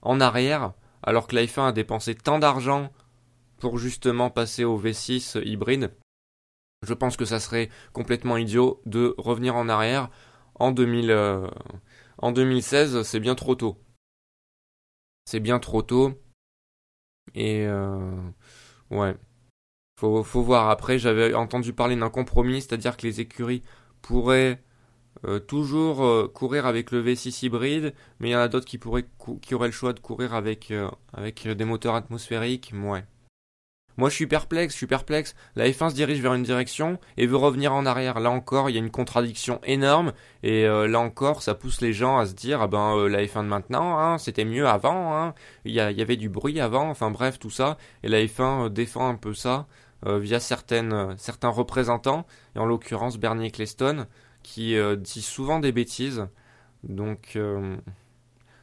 en 0.00 0.18
arrière 0.18 0.72
alors 1.02 1.26
que 1.26 1.36
l'iPhone 1.36 1.66
a 1.66 1.72
dépensé 1.72 2.14
tant 2.14 2.38
d'argent 2.38 2.92
pour 3.58 3.78
justement 3.78 4.30
passer 4.30 4.64
au 4.64 4.80
V6 4.80 5.42
hybride, 5.44 5.94
je 6.82 6.94
pense 6.94 7.16
que 7.16 7.24
ça 7.24 7.40
serait 7.40 7.68
complètement 7.92 8.36
idiot 8.36 8.80
de 8.86 9.14
revenir 9.18 9.56
en 9.56 9.68
arrière 9.68 10.10
en, 10.56 10.72
2000, 10.72 11.10
euh, 11.10 11.46
en 12.18 12.32
2016, 12.32 13.02
c'est 13.02 13.20
bien 13.20 13.34
trop 13.34 13.54
tôt. 13.54 13.78
c'est 15.24 15.40
bien 15.40 15.58
trop 15.58 15.82
tôt. 15.82 16.20
Et 17.34 17.66
ouais. 18.90 19.16
Faut, 20.00 20.24
faut 20.24 20.42
voir. 20.42 20.68
Après, 20.68 20.98
j'avais 20.98 21.34
entendu 21.34 21.72
parler 21.72 21.96
d'un 21.96 22.10
compromis, 22.10 22.60
c'est-à-dire 22.60 22.96
que 22.96 23.06
les 23.06 23.20
écuries 23.20 23.62
pourraient 24.00 24.62
euh, 25.24 25.38
toujours 25.38 26.04
euh, 26.04 26.30
courir 26.32 26.66
avec 26.66 26.90
le 26.90 27.02
V6 27.02 27.46
hybride, 27.46 27.94
mais 28.18 28.30
il 28.30 28.32
y 28.32 28.36
en 28.36 28.40
a 28.40 28.48
d'autres 28.48 28.66
qui 28.66 28.78
pourraient 28.78 29.06
qui 29.40 29.54
auraient 29.54 29.68
le 29.68 29.72
choix 29.72 29.92
de 29.92 30.00
courir 30.00 30.34
avec 30.34 30.72
euh, 30.72 30.88
avec 31.12 31.46
des 31.46 31.64
moteurs 31.64 31.94
atmosphériques. 31.94 32.72
Ouais. 32.74 33.04
Moi, 33.98 34.08
je 34.08 34.14
suis 34.14 34.26
perplexe, 34.26 34.72
je 34.72 34.78
suis 34.78 34.86
perplexe. 34.86 35.34
La 35.54 35.68
F1 35.68 35.90
se 35.90 35.94
dirige 35.94 36.20
vers 36.20 36.34
une 36.34 36.42
direction 36.42 36.98
et 37.18 37.26
veut 37.26 37.36
revenir 37.36 37.72
en 37.74 37.86
arrière. 37.86 38.18
Là 38.20 38.30
encore, 38.30 38.68
il 38.68 38.72
y 38.72 38.76
a 38.76 38.80
une 38.80 38.90
contradiction 38.90 39.60
énorme 39.64 40.12
et 40.42 40.64
là 40.64 40.98
encore, 40.98 41.42
ça 41.42 41.54
pousse 41.54 41.82
les 41.82 41.92
gens 41.92 42.16
à 42.16 42.24
se 42.24 42.32
dire, 42.32 42.62
ah 42.62 42.68
ben 42.68 43.06
la 43.06 43.22
F1 43.22 43.42
de 43.42 43.48
maintenant, 43.48 43.98
hein, 43.98 44.16
c'était 44.16 44.46
mieux 44.46 44.66
avant. 44.66 45.14
Hein. 45.14 45.34
Il, 45.66 45.74
y 45.74 45.80
avait 45.80 46.16
du 46.16 46.30
bruit 46.30 46.58
avant. 46.58 46.88
Enfin 46.88 47.10
bref, 47.10 47.38
tout 47.38 47.50
ça. 47.50 47.76
Et 48.02 48.08
la 48.08 48.24
F1 48.24 48.70
défend 48.70 49.10
un 49.10 49.16
peu 49.16 49.34
ça 49.34 49.66
via 50.06 50.40
certaines 50.40 51.14
certains 51.18 51.50
représentants 51.50 52.26
et 52.56 52.58
en 52.58 52.64
l'occurrence 52.64 53.18
Bernie 53.18 53.48
Ecclestone 53.48 54.06
qui 54.42 54.76
euh, 54.76 54.96
dit 54.96 55.22
souvent 55.22 55.60
des 55.60 55.72
bêtises. 55.72 56.26
Donc, 56.82 57.32
euh, 57.36 57.76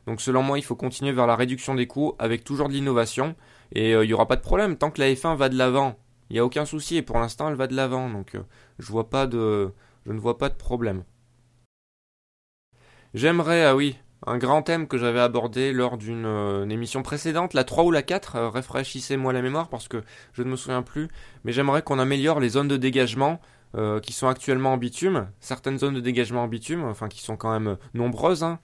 donc 0.05 0.21
selon 0.21 0.43
moi, 0.43 0.59
il 0.59 0.63
faut 0.63 0.75
continuer 0.75 1.11
vers 1.11 1.27
la 1.27 1.35
réduction 1.35 1.75
des 1.75 1.87
coûts 1.87 2.15
avec 2.19 2.43
toujours 2.43 2.67
de 2.67 2.73
l'innovation. 2.73 3.35
Et 3.71 3.93
euh, 3.93 4.03
il 4.03 4.07
n'y 4.07 4.13
aura 4.13 4.27
pas 4.27 4.35
de 4.35 4.41
problème. 4.41 4.77
Tant 4.77 4.91
que 4.91 5.01
la 5.01 5.11
F1 5.11 5.35
va 5.35 5.49
de 5.49 5.57
l'avant, 5.57 5.97
il 6.29 6.33
n'y 6.33 6.39
a 6.39 6.45
aucun 6.45 6.65
souci. 6.65 6.97
Et 6.97 7.01
pour 7.01 7.19
l'instant, 7.19 7.49
elle 7.49 7.55
va 7.55 7.67
de 7.67 7.75
l'avant. 7.75 8.09
Donc 8.09 8.37
je, 8.79 8.91
vois 8.91 9.09
pas 9.09 9.27
de, 9.27 9.71
je 10.05 10.11
ne 10.11 10.19
vois 10.19 10.37
pas 10.37 10.49
de 10.49 10.55
problème. 10.55 11.03
J'aimerais, 13.13 13.65
ah 13.65 13.75
oui, 13.75 13.97
un 14.27 14.37
grand 14.37 14.61
thème 14.61 14.87
que 14.87 14.97
j'avais 14.97 15.19
abordé 15.19 15.71
lors 15.71 15.97
d'une 15.97 16.67
émission 16.69 17.01
précédente, 17.01 17.55
la 17.55 17.63
3 17.63 17.85
ou 17.85 17.91
la 17.91 18.03
4, 18.03 18.39
rafraîchissez-moi 18.39 19.33
la 19.33 19.41
mémoire 19.41 19.69
parce 19.69 19.87
que 19.87 20.03
je 20.33 20.43
ne 20.43 20.49
me 20.49 20.55
souviens 20.55 20.83
plus, 20.83 21.07
mais 21.43 21.51
j'aimerais 21.51 21.81
qu'on 21.81 21.97
améliore 21.97 22.39
les 22.39 22.49
zones 22.49 22.67
de 22.67 22.77
dégagement 22.77 23.39
euh, 23.75 23.99
qui 23.99 24.13
sont 24.13 24.27
actuellement 24.27 24.73
en 24.73 24.77
bitume, 24.77 25.29
certaines 25.39 25.77
zones 25.77 25.93
de 25.93 25.99
dégagement 25.99 26.43
en 26.43 26.47
bitume, 26.47 26.83
enfin 26.85 27.07
qui 27.07 27.21
sont 27.21 27.37
quand 27.37 27.51
même 27.51 27.77
nombreuses. 27.93 28.43
Hein. 28.43 28.59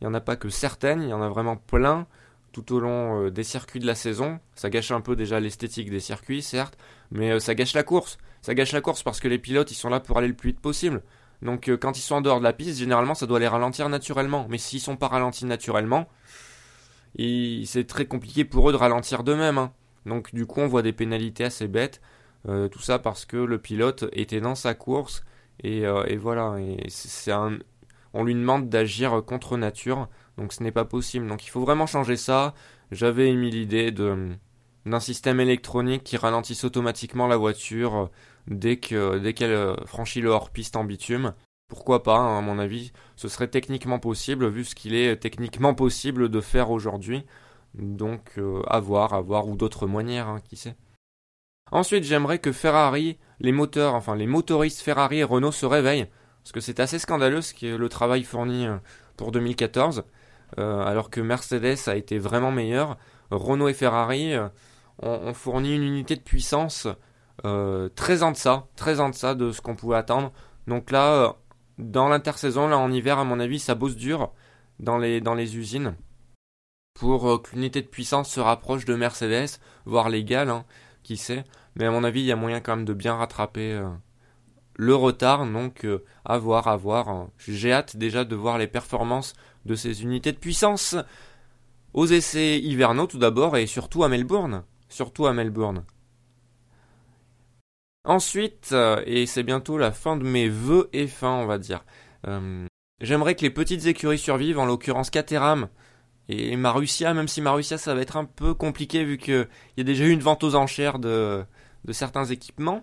Il 0.00 0.04
n'y 0.04 0.10
en 0.10 0.14
a 0.14 0.20
pas 0.20 0.36
que 0.36 0.48
certaines, 0.48 1.02
il 1.02 1.08
y 1.08 1.12
en 1.12 1.22
a 1.22 1.28
vraiment 1.28 1.56
plein 1.56 2.06
tout 2.52 2.74
au 2.74 2.80
long 2.80 3.24
euh, 3.24 3.30
des 3.30 3.44
circuits 3.44 3.80
de 3.80 3.86
la 3.86 3.94
saison. 3.94 4.38
Ça 4.54 4.70
gâche 4.70 4.90
un 4.90 5.00
peu 5.00 5.16
déjà 5.16 5.40
l'esthétique 5.40 5.90
des 5.90 6.00
circuits, 6.00 6.42
certes, 6.42 6.78
mais 7.10 7.32
euh, 7.32 7.38
ça 7.40 7.54
gâche 7.54 7.74
la 7.74 7.82
course. 7.82 8.18
Ça 8.40 8.54
gâche 8.54 8.72
la 8.72 8.80
course 8.80 9.02
parce 9.02 9.20
que 9.20 9.28
les 9.28 9.38
pilotes, 9.38 9.70
ils 9.72 9.74
sont 9.76 9.88
là 9.88 10.00
pour 10.00 10.18
aller 10.18 10.28
le 10.28 10.34
plus 10.34 10.50
vite 10.50 10.60
possible. 10.60 11.02
Donc 11.42 11.68
quand 11.80 11.98
ils 11.98 12.02
sont 12.02 12.14
en 12.14 12.20
dehors 12.20 12.38
de 12.38 12.44
la 12.44 12.52
piste, 12.52 12.78
généralement, 12.78 13.14
ça 13.14 13.26
doit 13.26 13.40
les 13.40 13.48
ralentir 13.48 13.88
naturellement. 13.88 14.46
Mais 14.48 14.58
s'ils 14.58 14.80
sont 14.80 14.96
pas 14.96 15.08
ralentis 15.08 15.44
naturellement, 15.44 16.08
c'est 17.18 17.86
très 17.86 18.06
compliqué 18.06 18.44
pour 18.44 18.68
eux 18.68 18.72
de 18.72 18.78
ralentir 18.78 19.22
d'eux-mêmes. 19.24 19.58
Hein. 19.58 19.72
Donc 20.06 20.34
du 20.34 20.46
coup, 20.46 20.60
on 20.60 20.66
voit 20.66 20.82
des 20.82 20.92
pénalités 20.92 21.44
assez 21.44 21.68
bêtes. 21.68 22.00
Euh, 22.48 22.68
tout 22.68 22.80
ça 22.80 22.98
parce 22.98 23.24
que 23.24 23.36
le 23.36 23.58
pilote 23.58 24.04
était 24.12 24.40
dans 24.40 24.54
sa 24.54 24.74
course 24.74 25.24
et, 25.62 25.86
euh, 25.86 26.04
voilà. 26.20 26.56
Et 26.60 26.88
c'est 26.88 27.32
on 28.14 28.24
lui 28.24 28.34
demande 28.34 28.68
d'agir 28.70 29.22
contre 29.26 29.56
nature, 29.58 30.08
donc 30.38 30.52
ce 30.52 30.62
n'est 30.62 30.72
pas 30.72 30.84
possible. 30.84 31.26
Donc 31.26 31.46
il 31.46 31.50
faut 31.50 31.60
vraiment 31.60 31.86
changer 31.86 32.16
ça. 32.16 32.54
J'avais 32.90 33.30
émis 33.30 33.50
l'idée 33.50 33.90
d'un 33.90 35.00
système 35.00 35.40
électronique 35.40 36.04
qui 36.04 36.16
ralentisse 36.16 36.64
automatiquement 36.64 37.26
la 37.26 37.36
voiture 37.36 38.10
dès 38.46 38.78
que 38.78 39.18
dès 39.18 39.34
qu'elle 39.34 39.76
franchit 39.86 40.20
le 40.20 40.30
hors-piste 40.30 40.76
en 40.76 40.84
bitume. 40.84 41.34
Pourquoi 41.68 42.02
pas, 42.04 42.18
hein, 42.18 42.38
à 42.38 42.40
mon 42.42 42.58
avis, 42.58 42.92
ce 43.16 43.28
serait 43.28 43.48
techniquement 43.48 43.98
possible, 43.98 44.48
vu 44.48 44.64
ce 44.64 44.74
qu'il 44.76 44.94
est 44.94 45.16
techniquement 45.16 45.74
possible 45.74 46.28
de 46.28 46.40
faire 46.40 46.70
aujourd'hui. 46.70 47.24
Donc, 47.74 48.38
euh, 48.38 48.62
à 48.68 48.78
voir, 48.80 49.14
à 49.14 49.20
voir, 49.20 49.48
ou 49.48 49.56
d'autres 49.56 49.86
manières, 49.86 50.28
hein, 50.28 50.40
qui 50.48 50.56
sait. 50.56 50.76
Ensuite, 51.72 52.04
j'aimerais 52.04 52.38
que 52.38 52.52
Ferrari, 52.52 53.18
les 53.40 53.50
moteurs, 53.50 53.94
enfin 53.94 54.14
les 54.14 54.26
motoristes 54.26 54.80
Ferrari 54.80 55.18
et 55.18 55.24
Renault 55.24 55.50
se 55.52 55.66
réveillent, 55.66 56.06
parce 56.42 56.52
que 56.52 56.60
c'est 56.60 56.78
assez 56.78 57.00
scandaleux 57.00 57.42
ce 57.42 57.54
qui 57.54 57.68
le 57.68 57.88
travail 57.88 58.22
fourni 58.22 58.66
euh, 58.66 58.76
pour 59.16 59.32
2014, 59.32 60.04
euh, 60.58 60.84
alors 60.84 61.10
que 61.10 61.20
Mercedes 61.20 61.88
a 61.88 61.96
été 61.96 62.18
vraiment 62.18 62.52
meilleur. 62.52 62.96
Renault 63.32 63.66
et 63.66 63.74
Ferrari 63.74 64.34
euh, 64.34 64.48
ont, 65.02 65.34
fourni 65.34 65.74
une 65.74 65.82
unité 65.82 66.14
de 66.14 66.20
puissance 66.20 66.86
très 67.94 68.22
en 68.22 68.32
deçà, 68.32 68.66
très 68.76 68.98
en 68.98 69.10
deçà 69.10 69.34
de 69.34 69.52
ce 69.52 69.60
qu'on 69.60 69.76
pouvait 69.76 69.96
attendre. 69.96 70.32
Donc 70.66 70.90
là, 70.90 71.36
dans 71.78 72.08
l'intersaison, 72.08 72.66
là 72.66 72.78
en 72.78 72.90
hiver, 72.90 73.18
à 73.18 73.24
mon 73.24 73.38
avis, 73.38 73.58
ça 73.58 73.74
bosse 73.74 73.94
dur 73.94 74.32
dans 74.80 74.98
les, 74.98 75.20
dans 75.20 75.34
les 75.34 75.56
usines 75.56 75.94
pour 76.94 77.42
que 77.42 77.54
l'unité 77.54 77.82
de 77.82 77.86
puissance 77.86 78.30
se 78.30 78.40
rapproche 78.40 78.86
de 78.86 78.94
Mercedes, 78.94 79.60
voire 79.84 80.08
l'égale. 80.08 80.48
Hein 80.48 80.64
qui 81.06 81.16
sait. 81.16 81.44
Mais 81.76 81.86
à 81.86 81.90
mon 81.90 82.04
avis, 82.04 82.20
il 82.20 82.26
y 82.26 82.32
a 82.32 82.36
moyen 82.36 82.60
quand 82.60 82.76
même 82.76 82.84
de 82.84 82.92
bien 82.92 83.14
rattraper 83.14 83.72
euh, 83.72 83.88
le 84.74 84.94
retard. 84.94 85.46
Donc, 85.46 85.84
euh, 85.84 86.04
à 86.24 86.36
voir, 86.36 86.66
à 86.66 86.76
voir. 86.76 87.28
J'ai 87.38 87.72
hâte 87.72 87.96
déjà 87.96 88.24
de 88.24 88.34
voir 88.34 88.58
les 88.58 88.66
performances 88.66 89.34
de 89.64 89.76
ces 89.76 90.02
unités 90.02 90.32
de 90.32 90.38
puissance 90.38 90.96
aux 91.94 92.06
essais 92.06 92.58
hivernaux 92.58 93.06
tout 93.06 93.18
d'abord 93.18 93.56
et 93.56 93.66
surtout 93.66 94.02
à 94.02 94.08
Melbourne. 94.08 94.64
Surtout 94.88 95.26
à 95.26 95.32
Melbourne. 95.32 95.84
Ensuite, 98.04 98.70
euh, 98.72 99.02
et 99.06 99.26
c'est 99.26 99.42
bientôt 99.42 99.78
la 99.78 99.92
fin 99.92 100.16
de 100.16 100.24
mes 100.24 100.48
vœux 100.48 100.88
et 100.92 101.06
fin, 101.06 101.32
on 101.32 101.46
va 101.46 101.58
dire. 101.58 101.84
J'aimerais 103.00 103.36
que 103.36 103.42
les 103.42 103.50
petites 103.50 103.86
écuries 103.86 104.18
survivent, 104.18 104.58
en 104.58 104.66
l'occurrence 104.66 105.10
Caterham, 105.10 105.68
et 106.28 106.56
Marussia, 106.56 107.14
même 107.14 107.28
si 107.28 107.40
Marussia 107.40 107.78
ça 107.78 107.94
va 107.94 108.00
être 108.00 108.16
un 108.16 108.24
peu 108.24 108.54
compliqué 108.54 109.04
vu 109.04 109.18
qu'il 109.18 109.48
y 109.76 109.80
a 109.80 109.84
déjà 109.84 110.04
eu 110.04 110.10
une 110.10 110.20
vente 110.20 110.42
aux 110.44 110.54
enchères 110.54 110.98
de, 110.98 111.44
de 111.84 111.92
certains 111.92 112.24
équipements. 112.24 112.82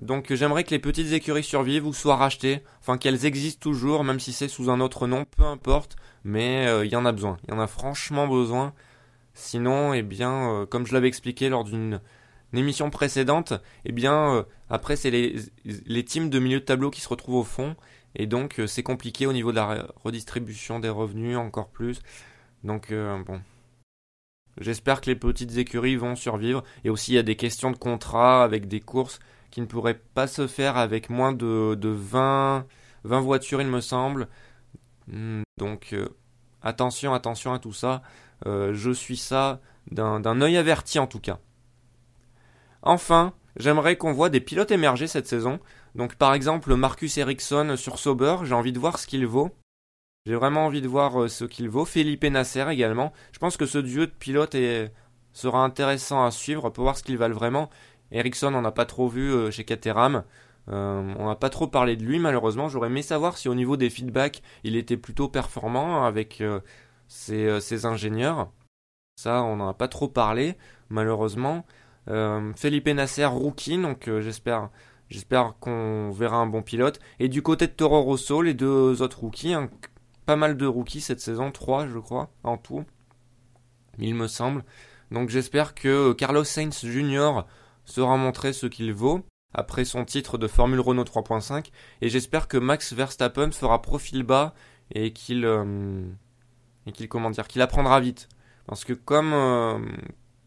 Donc 0.00 0.32
j'aimerais 0.34 0.64
que 0.64 0.70
les 0.70 0.80
petites 0.80 1.12
écuries 1.12 1.44
survivent 1.44 1.86
ou 1.86 1.92
soient 1.92 2.16
rachetées, 2.16 2.62
enfin 2.80 2.98
qu'elles 2.98 3.26
existent 3.26 3.60
toujours, 3.60 4.02
même 4.02 4.18
si 4.18 4.32
c'est 4.32 4.48
sous 4.48 4.68
un 4.70 4.80
autre 4.80 5.06
nom, 5.06 5.24
peu 5.24 5.44
importe, 5.44 5.96
mais 6.24 6.66
euh, 6.66 6.84
il 6.84 6.90
y 6.90 6.96
en 6.96 7.04
a 7.04 7.12
besoin, 7.12 7.36
il 7.44 7.54
y 7.54 7.56
en 7.56 7.60
a 7.60 7.68
franchement 7.68 8.26
besoin. 8.26 8.72
Sinon, 9.34 9.94
eh 9.94 10.02
bien, 10.02 10.50
euh, 10.50 10.66
comme 10.66 10.86
je 10.86 10.94
l'avais 10.94 11.08
expliqué 11.08 11.48
lors 11.48 11.64
d'une 11.64 12.00
émission 12.52 12.90
précédente, 12.90 13.52
eh 13.84 13.92
bien, 13.92 14.34
euh, 14.34 14.42
après 14.68 14.96
c'est 14.96 15.10
les, 15.10 15.36
les 15.64 16.04
teams 16.04 16.30
de 16.30 16.38
milieu 16.40 16.58
de 16.58 16.64
tableau 16.64 16.90
qui 16.90 17.00
se 17.00 17.08
retrouvent 17.08 17.36
au 17.36 17.44
fond, 17.44 17.76
et 18.16 18.26
donc 18.26 18.60
c'est 18.66 18.82
compliqué 18.82 19.26
au 19.26 19.32
niveau 19.32 19.50
de 19.52 19.56
la 19.56 19.86
redistribution 20.02 20.80
des 20.80 20.88
revenus 20.88 21.36
encore 21.36 21.68
plus. 21.68 22.00
Donc 22.64 22.90
euh, 22.90 23.22
bon. 23.22 23.40
J'espère 24.60 25.00
que 25.00 25.06
les 25.06 25.16
petites 25.16 25.56
écuries 25.56 25.96
vont 25.96 26.16
survivre. 26.16 26.62
Et 26.84 26.90
aussi, 26.90 27.12
il 27.12 27.14
y 27.16 27.18
a 27.18 27.22
des 27.24 27.36
questions 27.36 27.70
de 27.70 27.76
contrat 27.76 28.44
avec 28.44 28.68
des 28.68 28.80
courses 28.80 29.18
qui 29.50 29.60
ne 29.60 29.66
pourraient 29.66 30.00
pas 30.14 30.26
se 30.26 30.46
faire 30.46 30.76
avec 30.76 31.10
moins 31.10 31.32
de, 31.32 31.74
de 31.74 31.88
20, 31.88 32.66
20 33.04 33.20
voitures, 33.20 33.60
il 33.60 33.68
me 33.68 33.80
semble. 33.80 34.28
Hmm, 35.08 35.42
donc, 35.58 35.92
euh, 35.92 36.08
attention, 36.62 37.14
attention 37.14 37.52
à 37.52 37.58
tout 37.58 37.72
ça. 37.72 38.02
Euh, 38.46 38.72
je 38.74 38.90
suis 38.90 39.16
ça 39.16 39.60
d'un 39.90 40.40
œil 40.40 40.56
averti 40.56 40.98
en 40.98 41.06
tout 41.06 41.20
cas. 41.20 41.38
Enfin, 42.82 43.32
j'aimerais 43.56 43.96
qu'on 43.96 44.12
voit 44.12 44.30
des 44.30 44.40
pilotes 44.40 44.70
émerger 44.70 45.06
cette 45.06 45.26
saison. 45.26 45.60
Donc, 45.94 46.16
par 46.16 46.34
exemple, 46.34 46.74
Marcus 46.74 47.18
Ericsson 47.18 47.74
sur 47.76 47.98
Sauber, 47.98 48.38
j'ai 48.44 48.54
envie 48.54 48.72
de 48.72 48.78
voir 48.78 48.98
ce 48.98 49.06
qu'il 49.06 49.26
vaut. 49.26 49.50
J'ai 50.26 50.36
vraiment 50.36 50.64
envie 50.64 50.80
de 50.80 50.88
voir 50.88 51.20
euh, 51.20 51.28
ce 51.28 51.44
qu'il 51.44 51.68
vaut. 51.68 51.84
Felipe 51.84 52.24
Nasser 52.24 52.64
également. 52.70 53.12
Je 53.32 53.38
pense 53.38 53.58
que 53.58 53.66
ce 53.66 53.76
duo 53.76 54.06
de 54.06 54.10
pilotes 54.10 54.56
sera 55.34 55.62
intéressant 55.62 56.24
à 56.24 56.30
suivre 56.30 56.70
pour 56.70 56.84
voir 56.84 56.96
ce 56.96 57.02
qu'ils 57.02 57.18
valent 57.18 57.34
vraiment. 57.34 57.68
Ericsson, 58.10 58.54
on 58.54 58.62
n'a 58.62 58.72
pas 58.72 58.86
trop 58.86 59.06
vu 59.06 59.30
euh, 59.30 59.50
chez 59.50 59.64
Caterham. 59.64 60.24
Euh, 60.70 61.14
on 61.18 61.26
n'a 61.26 61.34
pas 61.34 61.50
trop 61.50 61.66
parlé 61.66 61.96
de 61.96 62.04
lui 62.04 62.18
malheureusement. 62.18 62.70
J'aurais 62.70 62.88
aimé 62.88 63.02
savoir 63.02 63.36
si 63.36 63.50
au 63.50 63.54
niveau 63.54 63.76
des 63.76 63.90
feedbacks, 63.90 64.42
il 64.62 64.76
était 64.76 64.96
plutôt 64.96 65.28
performant 65.28 66.06
avec 66.06 66.42
ses, 67.06 67.84
ingénieurs. 67.84 68.50
Ça, 69.16 69.42
on 69.42 69.56
n'en 69.56 69.68
a 69.68 69.74
pas 69.74 69.88
trop 69.88 70.08
parlé 70.08 70.56
malheureusement. 70.88 71.66
Felipe 72.06 72.88
Nasser, 72.88 73.26
rookie, 73.26 73.76
donc 73.76 74.08
j'espère 74.20 74.70
qu'on 75.60 76.10
verra 76.12 76.38
un 76.38 76.46
bon 76.46 76.62
pilote. 76.62 76.98
Et 77.18 77.28
du 77.28 77.42
côté 77.42 77.66
de 77.66 77.72
Toro 77.72 78.00
Rosso, 78.00 78.40
les 78.40 78.54
deux 78.54 79.02
autres 79.02 79.20
rookies, 79.20 79.52
hein, 79.52 79.68
pas 80.26 80.36
mal 80.36 80.56
de 80.56 80.66
rookies 80.66 81.00
cette 81.00 81.20
saison, 81.20 81.50
3 81.50 81.88
je 81.88 81.98
crois, 81.98 82.30
en 82.42 82.56
tout, 82.56 82.84
il 83.98 84.14
me 84.14 84.26
semble. 84.26 84.64
Donc 85.10 85.28
j'espère 85.28 85.74
que 85.74 86.12
Carlos 86.12 86.44
Sainz 86.44 86.84
Jr. 86.84 87.42
sera 87.84 88.16
montré 88.16 88.52
ce 88.52 88.66
qu'il 88.66 88.92
vaut 88.92 89.24
après 89.52 89.84
son 89.84 90.04
titre 90.04 90.36
de 90.38 90.48
Formule 90.48 90.80
Renault 90.80 91.04
3.5 91.04 91.70
et 92.00 92.08
j'espère 92.08 92.48
que 92.48 92.56
Max 92.56 92.92
Verstappen 92.92 93.52
fera 93.52 93.80
profil 93.80 94.24
bas 94.24 94.54
et 94.90 95.12
qu'il 95.12 95.44
euh, 95.44 96.04
et 96.86 96.92
qu'il 96.92 97.08
comment 97.08 97.30
dire 97.30 97.46
qu'il 97.46 97.62
apprendra 97.62 98.00
vite 98.00 98.28
parce 98.66 98.84
que 98.84 98.92
comme 98.92 99.32
euh, 99.32 99.78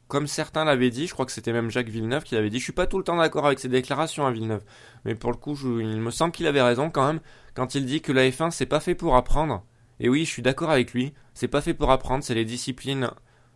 comme 0.08 0.28
certains 0.28 0.64
l'avaient 0.64 0.90
dit, 0.90 1.08
je 1.08 1.14
crois 1.14 1.26
que 1.26 1.32
c'était 1.32 1.52
même 1.52 1.70
Jacques 1.70 1.90
Villeneuve 1.90 2.24
qui 2.24 2.36
l'avait 2.36 2.50
dit, 2.50 2.60
je 2.60 2.64
suis 2.64 2.74
pas 2.74 2.88
tout 2.88 2.98
le 2.98 3.04
temps 3.04 3.18
d'accord 3.18 3.46
avec 3.46 3.60
ses 3.60 3.68
déclarations 3.68 4.26
à 4.26 4.32
Villeneuve, 4.32 4.64
mais 5.06 5.16
pour 5.16 5.32
le 5.32 5.38
coup, 5.38 5.58
il 5.80 6.00
me 6.00 6.12
semble 6.12 6.32
qu'il 6.32 6.48
avait 6.48 6.62
raison 6.62 6.90
quand 6.90 7.06
même 7.06 7.20
quand 7.56 7.76
il 7.76 7.86
dit 7.86 8.02
que 8.02 8.12
la 8.12 8.30
F1 8.30 8.52
c'est 8.52 8.66
pas 8.66 8.80
fait 8.80 8.96
pour 8.96 9.16
apprendre. 9.16 9.64
Et 10.00 10.10
oui, 10.10 10.26
je 10.26 10.30
suis 10.30 10.42
d'accord 10.42 10.70
avec 10.70 10.94
lui, 10.94 11.14
c'est 11.34 11.48
pas 11.48 11.62
fait 11.62 11.74
pour 11.74 11.92
apprendre, 11.92 12.24
c'est 12.24 12.36
les 12.36 12.46
disciplines 12.46 13.10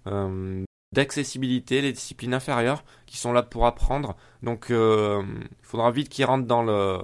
euh, 0.07 0.63
d'accessibilité, 0.93 1.81
les 1.81 1.93
disciplines 1.93 2.33
inférieures 2.33 2.83
qui 3.05 3.17
sont 3.17 3.31
là 3.31 3.43
pour 3.43 3.65
apprendre. 3.65 4.15
Donc 4.43 4.71
euh, 4.71 5.23
il 5.49 5.65
faudra 5.65 5.91
vite 5.91 6.09
qu'ils 6.09 6.25
rentrent 6.25 6.47
dans 6.47 6.63
le, 6.63 6.99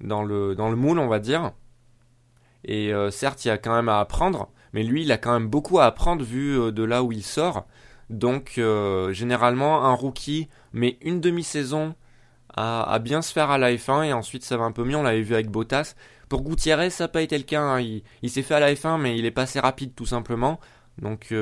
dans, 0.00 0.22
le, 0.22 0.54
dans 0.54 0.70
le 0.70 0.76
moule, 0.76 0.98
on 0.98 1.08
va 1.08 1.18
dire. 1.18 1.52
Et 2.64 2.92
euh, 2.92 3.10
certes, 3.10 3.44
il 3.44 3.48
y 3.48 3.50
a 3.50 3.58
quand 3.58 3.74
même 3.74 3.88
à 3.88 4.00
apprendre, 4.00 4.50
mais 4.72 4.82
lui, 4.82 5.02
il 5.02 5.12
a 5.12 5.18
quand 5.18 5.32
même 5.32 5.48
beaucoup 5.48 5.78
à 5.78 5.84
apprendre 5.84 6.24
vu 6.24 6.72
de 6.72 6.82
là 6.84 7.02
où 7.02 7.12
il 7.12 7.22
sort. 7.22 7.66
Donc 8.10 8.60
généralement, 9.10 9.84
un 9.84 9.92
rookie 9.92 10.48
met 10.72 10.98
une 11.00 11.20
demi-saison 11.20 11.94
à, 12.56 12.98
bien 13.00 13.20
se 13.20 13.32
faire 13.32 13.50
à 13.50 13.58
la 13.58 13.72
F1 13.72 14.04
et 14.04 14.12
ensuite 14.12 14.44
ça 14.44 14.56
va 14.56 14.64
un 14.64 14.72
peu 14.72 14.84
mieux, 14.84 14.96
on 14.96 15.02
l'avait 15.02 15.22
vu 15.22 15.34
avec 15.34 15.50
Bottas. 15.50 15.94
Pour 16.28 16.42
Gutiérrez, 16.42 16.90
ça 16.90 17.04
n'a 17.04 17.08
pas 17.08 17.22
été 17.22 17.36
le 17.36 17.44
cas, 17.44 17.60
hein. 17.60 17.80
il, 17.80 18.30
s'est 18.30 18.42
fait 18.42 18.54
à 18.54 18.60
la 18.60 18.72
F1 18.72 19.00
mais 19.00 19.18
il 19.18 19.26
est 19.26 19.30
pas 19.30 19.42
assez 19.42 19.60
rapide 19.60 19.94
tout 19.94 20.06
simplement. 20.06 20.60
Donc 20.98 21.32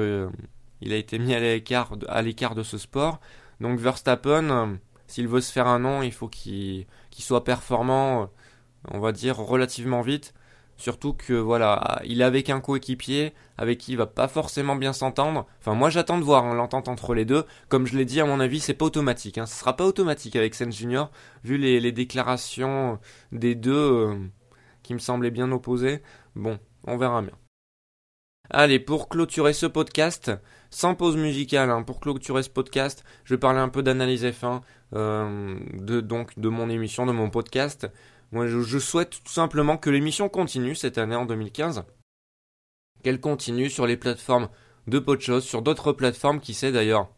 il 0.80 0.92
a 0.92 0.96
été 0.96 1.18
mis 1.18 1.34
à 1.34 1.40
l'écart 1.40 1.96
de, 1.96 2.06
à 2.08 2.22
l'écart 2.22 2.54
de 2.54 2.62
ce 2.62 2.78
sport. 2.78 3.20
Donc 3.60 3.78
Verstappen, 3.78 4.50
euh, 4.50 4.74
s'il 5.06 5.28
veut 5.28 5.40
se 5.40 5.52
faire 5.52 5.66
un 5.66 5.78
nom, 5.78 6.02
il 6.02 6.12
faut 6.12 6.28
qu'il 6.28 6.86
soit 7.10 7.44
performant, 7.44 8.30
on 8.90 9.00
va 9.00 9.12
dire, 9.12 9.38
relativement 9.38 10.02
vite. 10.02 10.34
Surtout 10.76 11.12
que 11.12 11.32
voilà, 11.34 12.00
il 12.04 12.20
est 12.20 12.24
avec 12.24 12.50
un 12.50 12.60
coéquipier 12.60 13.32
avec 13.56 13.78
qui 13.78 13.92
il 13.92 13.98
va 13.98 14.06
pas 14.06 14.28
forcément 14.28 14.76
bien 14.76 14.92
s'entendre. 14.92 15.46
Enfin, 15.60 15.74
moi 15.74 15.90
j'attends 15.90 16.18
de 16.18 16.24
voir 16.24 16.44
hein, 16.44 16.54
l'entente 16.54 16.88
entre 16.88 17.14
les 17.14 17.24
deux. 17.24 17.44
Comme 17.68 17.86
je 17.86 17.96
l'ai 17.96 18.04
dit, 18.04 18.20
à 18.20 18.26
mon 18.26 18.40
avis, 18.40 18.60
c'est 18.60 18.74
pas 18.74 18.86
automatique. 18.86 19.38
Hein. 19.38 19.46
Ce 19.46 19.58
sera 19.58 19.76
pas 19.76 19.84
automatique 19.84 20.36
avec 20.36 20.54
Sainz 20.54 20.74
Junior, 20.74 21.10
vu 21.44 21.56
les, 21.56 21.92
déclarations 21.92 22.98
des 23.32 23.54
deux 23.54 23.72
euh, 23.72 24.16
qui 24.82 24.94
me 24.94 24.98
semblaient 24.98 25.30
bien 25.30 25.52
opposées. 25.52 26.02
Bon, 26.34 26.58
on 26.86 26.96
verra 26.96 27.22
bien. 27.22 27.34
Allez, 28.50 28.78
pour 28.78 29.08
clôturer 29.08 29.54
ce 29.54 29.64
podcast, 29.64 30.30
sans 30.70 30.94
pause 30.94 31.16
musicale, 31.16 31.70
hein, 31.70 31.82
pour 31.82 32.00
clôturer 32.00 32.42
ce 32.42 32.50
podcast, 32.50 33.02
je 33.24 33.34
vais 33.34 33.38
parler 33.38 33.60
un 33.60 33.70
peu 33.70 33.82
d'analyse 33.82 34.24
F1, 34.24 34.60
euh, 34.94 35.58
de 35.78 36.48
mon 36.48 36.68
émission, 36.68 37.06
de 37.06 37.12
mon 37.12 37.30
podcast. 37.30 37.88
Moi, 38.32 38.46
je, 38.46 38.78
souhaite 38.78 39.22
tout 39.24 39.32
simplement 39.32 39.76
que 39.76 39.90
l'émission 39.90 40.28
continue 40.28 40.74
cette 40.74 40.98
année 40.98 41.16
en 41.16 41.26
2015, 41.26 41.84
qu'elle 43.02 43.20
continue 43.20 43.70
sur 43.70 43.86
les 43.86 43.96
plateformes 43.96 44.48
de 44.86 44.98
Podchose, 44.98 45.44
sur 45.44 45.62
d'autres 45.62 45.92
plateformes, 45.92 46.40
qui 46.40 46.54
sait 46.54 46.72
d'ailleurs. 46.72 47.08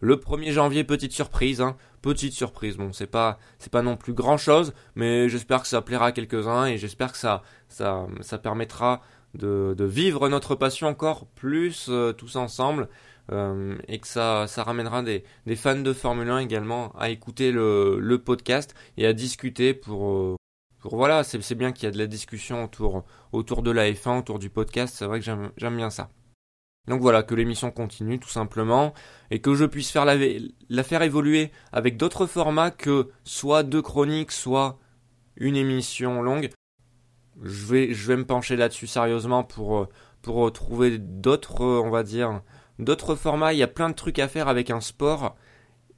Le 0.00 0.16
1er 0.16 0.52
janvier, 0.52 0.84
petite 0.84 1.12
surprise, 1.12 1.60
hein, 1.60 1.76
petite 2.02 2.34
surprise. 2.34 2.76
Bon, 2.76 2.92
c'est 2.92 3.06
pas, 3.06 3.38
c'est 3.58 3.72
pas 3.72 3.82
non 3.82 3.96
plus 3.96 4.12
grand 4.12 4.36
chose, 4.36 4.74
mais 4.94 5.28
j'espère 5.28 5.62
que 5.62 5.68
ça 5.68 5.80
plaira 5.80 6.06
à 6.06 6.12
quelques-uns 6.12 6.66
et 6.66 6.76
j'espère 6.76 7.12
que 7.12 7.18
ça, 7.18 7.42
ça, 7.68 8.06
ça 8.20 8.38
permettra 8.38 9.00
de, 9.34 9.84
vivre 9.84 10.28
notre 10.28 10.54
passion 10.54 10.88
encore 10.88 11.26
plus 11.26 11.86
euh, 11.88 12.12
tous 12.12 12.36
ensemble 12.36 12.88
euh, 13.32 13.76
et 13.88 13.98
que 13.98 14.06
ça, 14.06 14.46
ça 14.46 14.62
ramènera 14.62 15.02
des, 15.02 15.24
fans 15.56 15.80
de 15.80 15.92
Formule 15.92 16.30
1 16.30 16.38
également 16.38 16.92
à 16.98 17.10
écouter 17.10 17.52
le, 17.52 18.16
podcast 18.24 18.74
et 18.96 19.06
à 19.06 19.12
discuter 19.12 19.74
pour, 19.74 20.10
euh, 20.10 20.36
pour 20.78 20.96
voilà, 20.96 21.24
c'est 21.24 21.54
bien 21.54 21.72
qu'il 21.72 21.84
y 21.84 21.86
a 21.86 21.90
de 21.90 21.98
la 21.98 22.06
discussion 22.06 22.64
autour, 22.64 23.04
autour 23.32 23.62
de 23.62 23.70
la 23.70 23.90
F1, 23.90 24.18
autour 24.18 24.38
du 24.38 24.50
podcast, 24.50 24.94
c'est 24.96 25.06
vrai 25.06 25.20
que 25.20 25.24
j'aime 25.24 25.76
bien 25.76 25.90
ça. 25.90 26.10
Donc 26.88 27.00
voilà, 27.00 27.24
que 27.24 27.34
l'émission 27.34 27.72
continue 27.72 28.20
tout 28.20 28.28
simplement 28.28 28.94
et 29.30 29.40
que 29.40 29.54
je 29.54 29.64
puisse 29.64 29.90
faire 29.90 30.04
la, 30.04 30.84
faire 30.84 31.02
évoluer 31.02 31.50
avec 31.72 31.96
d'autres 31.96 32.26
formats 32.26 32.70
que 32.70 33.10
soit 33.24 33.64
deux 33.64 33.82
chroniques, 33.82 34.30
soit 34.30 34.78
une 35.36 35.56
émission 35.56 36.22
longue 36.22 36.50
je 37.42 37.66
vais, 37.66 37.94
je 37.94 38.06
vais 38.08 38.16
me 38.16 38.24
pencher 38.24 38.56
là-dessus 38.56 38.86
sérieusement 38.86 39.44
pour, 39.44 39.78
euh, 39.78 39.88
pour 40.22 40.50
trouver 40.52 40.98
d'autres, 40.98 41.64
on 41.64 41.90
va 41.90 42.02
dire, 42.02 42.42
d'autres 42.78 43.14
formats. 43.14 43.52
Il 43.52 43.58
y 43.58 43.62
a 43.62 43.68
plein 43.68 43.90
de 43.90 43.94
trucs 43.94 44.18
à 44.18 44.28
faire 44.28 44.48
avec 44.48 44.70
un 44.70 44.80
sport 44.80 45.36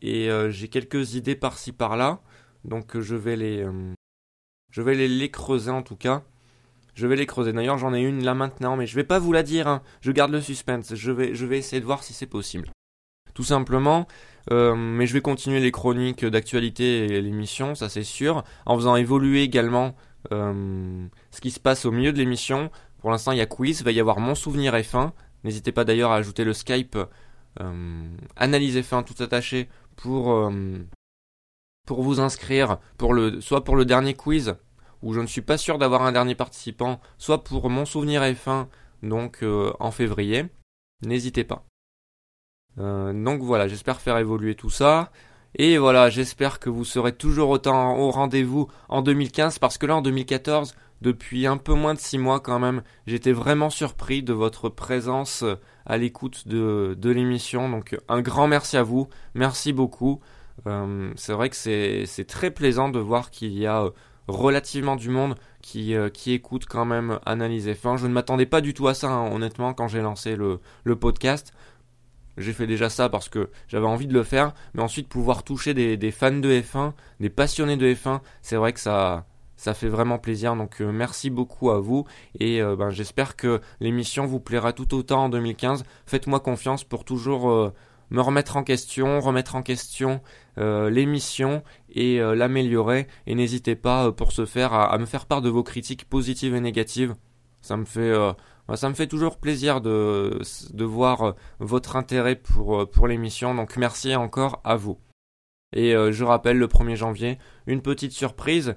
et 0.03 0.31
euh, 0.31 0.51
j'ai 0.51 0.69
quelques 0.69 1.15
idées 1.15 1.37
par-ci 1.37 1.73
par-là. 1.73 2.21
Donc 2.65 2.99
je 2.99 3.15
vais 3.15 3.37
les, 3.37 3.67
je 4.71 4.83
vais 4.83 4.95
les, 4.95 5.31
creuser 5.31 5.71
en 5.71 5.83
tout 5.83 5.97
cas. 5.97 6.23
Je 6.95 7.07
vais 7.07 7.17
les 7.17 7.27
creuser. 7.27 7.53
D'ailleurs, 7.53 7.79
j'en 7.79 7.95
ai 7.95 8.01
une 8.01 8.25
là 8.25 8.35
maintenant, 8.35 8.77
mais 8.77 8.87
je 8.87 8.97
vais 8.97 9.05
pas 9.05 9.21
vous 9.21 9.33
la 9.33 9.45
dire. 9.45 9.69
Hein. 9.69 9.83
Je 10.01 10.11
garde 10.11 10.33
le 10.33 10.41
suspense. 10.41 10.95
Je 10.95 11.13
vais, 11.13 11.59
essayer 11.59 11.81
de 11.81 11.87
voir 11.87 12.03
si 12.03 12.13
c'est 12.13 12.27
possible. 12.27 12.69
Tout 13.35 13.45
simplement, 13.45 14.09
mais 14.51 15.07
je 15.07 15.13
vais 15.13 15.21
continuer 15.21 15.61
les 15.61 15.71
chroniques 15.71 16.25
d'actualité 16.25 17.05
et 17.05 17.23
l'émission, 17.23 17.77
ça 17.77 17.89
c'est 17.89 18.03
sûr, 18.03 18.43
en 18.67 18.75
faisant 18.75 18.97
évoluer 18.97 19.43
également 19.43 19.95
euh, 20.33 21.07
ce 21.31 21.41
qui 21.41 21.51
se 21.51 21.61
passe 21.61 21.85
au 21.85 21.91
milieu 21.91 22.13
de 22.13 22.19
l'émission. 22.19 22.71
Pour 22.99 23.11
l'instant, 23.11 23.33
il 23.33 23.39
y 23.39 23.41
a 23.41 23.47
quiz, 23.47 23.81
il 23.81 23.85
va 23.85 23.93
y 23.93 24.01
avoir 24.01 24.19
mon 24.19 24.35
souvenir 24.35 24.75
F1. 24.75 25.13
N'hésitez 25.45 25.73
pas 25.73 25.85
d'ailleurs 25.85 26.11
à 26.11 26.17
ajouter 26.17 26.45
le 26.45 26.53
Skype 26.53 26.99
euh, 27.61 28.09
Analyse 28.37 28.77
F1 28.77 29.05
tout 29.05 29.23
attaché 29.23 29.69
pour, 29.97 30.33
euh, 30.33 30.79
pour 31.87 32.03
vous 32.03 32.21
inscrire, 32.21 32.79
pour 32.97 33.15
le, 33.15 33.41
soit 33.41 33.65
pour 33.65 33.77
le 33.77 33.85
dernier 33.85 34.15
quiz, 34.15 34.57
où 35.03 35.13
je 35.13 35.21
ne 35.21 35.27
suis 35.27 35.43
pas 35.43 35.59
sûr 35.59 35.79
d'avoir 35.79 36.03
un 36.03 36.13
dernier 36.13 36.35
participant, 36.35 37.01
soit 37.19 37.45
pour 37.45 37.71
mon 37.71 37.85
souvenir 37.85 38.23
F1, 38.23 38.67
donc 39.03 39.45
en 39.79 39.91
février. 39.93 40.47
N'hésitez 41.03 41.45
pas. 41.45 41.65
donc 42.77 43.43
voilà, 43.43 43.69
j'espère 43.69 44.01
faire 44.01 44.19
évoluer 44.19 44.57
tout 44.57 44.71
ça. 44.71 45.13
Et 45.55 45.79
voilà, 45.79 46.11
j'espère 46.11 46.61
que 46.61 46.69
vous 46.69 46.85
serez 46.85 47.13
toujours 47.13 47.49
autant 47.51 47.97
au 47.97 48.11
rendez-vous 48.11 48.69
en 48.89 49.03
2015 49.03 49.59
parce 49.59 49.79
que 49.79 49.87
là 49.87 49.97
en 49.97 50.03
2014, 50.03 50.75
depuis 51.03 51.47
un 51.47 51.57
peu 51.57 51.75
moins 51.75 51.95
de 51.95 51.99
6 51.99 52.19
mois 52.19 52.41
quand 52.41 52.59
même, 52.59 52.83
j'étais 53.07 53.33
vraiment 53.33 53.71
surpris 53.71 54.23
de 54.23 54.33
votre 54.33 54.69
présence 54.69 55.45
à 55.87 55.97
l'écoute 55.97 56.47
de, 56.47 56.97
l'émission. 57.11 57.69
Donc 57.69 57.97
un 58.09 58.21
grand 58.21 58.47
merci 58.47 58.77
à 58.77 58.83
vous, 58.83 59.09
merci 59.35 59.73
beaucoup. 59.73 60.21
Euh, 60.67 61.13
c'est 61.17 61.33
vrai 61.33 61.51
que 61.51 61.57
c'est 61.57 62.27
très 62.27 62.51
plaisant 62.51 62.89
de 62.89 62.99
voir 62.99 63.31
qu'il 63.31 63.57
y 63.57 63.67
a 63.67 63.83
euh, 63.85 63.91
relativement 64.27 64.97
du 64.97 65.09
monde 65.09 65.37
qui, 65.63 65.95
euh, 65.95 66.09
écoute 66.27 66.67
quand 66.67 66.85
même 66.85 67.19
Analyse 67.25 67.69
F1. 67.69 67.97
Je 67.97 68.07
ne 68.07 68.13
m'attendais 68.13 68.47
pas 68.47 68.61
du 68.61 68.75
tout 68.75 68.89
à 68.89 68.95
ça, 68.95 69.09
hein, 69.09 69.31
honnêtement, 69.33 69.73
quand 69.73 69.89
j'ai 69.89 70.01
lancé 70.01 70.37
le, 70.37 70.61
le 70.85 70.97
podcast 70.97 71.53
j'ai 72.39 72.53
fait 72.53 72.67
déjà 72.67 72.89
ça 72.89 73.09
parce 73.09 73.29
que 73.29 73.51
j'avais 73.67 73.87
envie 73.87 74.07
de 74.07 74.15
le 74.15 74.23
faire, 74.23 74.55
mais 74.75 74.83
ensuite 74.83 75.09
pouvoir 75.09 75.43
toucher 75.43 75.75
des, 75.75 76.11
fans 76.11 76.31
de 76.31 76.49
F1, 76.61 76.93
des 77.21 77.31
passionnés 77.31 77.77
de 77.77 77.93
F1, 77.93 78.21
c'est 78.43 78.57
vrai 78.57 78.73
que 78.73 78.81
ça, 78.81 79.27
ça 79.59 79.75
fait 79.75 79.89
vraiment 79.89 80.19
plaisir. 80.19 80.57
Donc 80.57 80.81
euh, 80.81 80.91
merci 80.91 81.29
beaucoup 81.29 81.71
à 81.71 81.81
vous 81.81 82.07
et 82.39 82.63
euh, 82.63 82.77
ben, 82.77 82.89
j'espère 82.89 83.37
que 83.37 83.61
l'émission 83.81 84.25
vous 84.25 84.41
plaira 84.41 84.73
tout 84.73 84.95
autant 84.95 85.25
en 85.25 85.29
2015. 85.29 85.85
Faites-moi 86.07 86.41
confiance 86.41 86.85
pour 86.85 87.05
toujours 87.05 87.51
euh, 87.51 87.73
me 88.11 88.23
remettre 88.23 88.57
en 88.57 88.63
question, 88.63 89.21
remettre 89.21 89.57
en 89.57 89.63
question 89.63 90.23
l'émission 90.57 91.63
et 91.91 92.19
l'améliorer. 92.19 93.07
Et 93.29 93.37
n'hésitez 93.37 93.77
pas 93.77 94.11
pour 94.11 94.33
ce 94.33 94.45
faire 94.45 94.73
à, 94.73 94.97
me 94.99 95.05
faire 95.05 95.27
part 95.27 95.43
de 95.43 95.51
vos 95.51 95.63
critiques 95.63 96.09
positives 96.09 96.55
et 96.55 96.61
négatives. 96.61 97.15
Ça 97.61 97.77
me 97.77 97.85
fait 97.85 98.15
fait 98.95 99.07
toujours 99.07 99.37
plaisir 99.37 99.81
de, 99.83 100.41
voir 100.81 101.35
votre 101.61 101.95
intérêt 101.97 102.35
pour, 102.35 102.91
pour 102.91 103.07
l'émission, 103.07 103.55
donc 103.55 103.77
merci 103.77 104.17
encore 104.17 104.63
à 104.65 104.75
vous. 104.75 104.99
Et 105.75 105.93
je 105.93 106.25
rappelle 106.25 106.59
le 106.59 106.67
1er 106.67 106.97
janvier, 106.97 107.39
une 107.69 107.83
petite 107.83 108.13
surprise. 108.13 108.75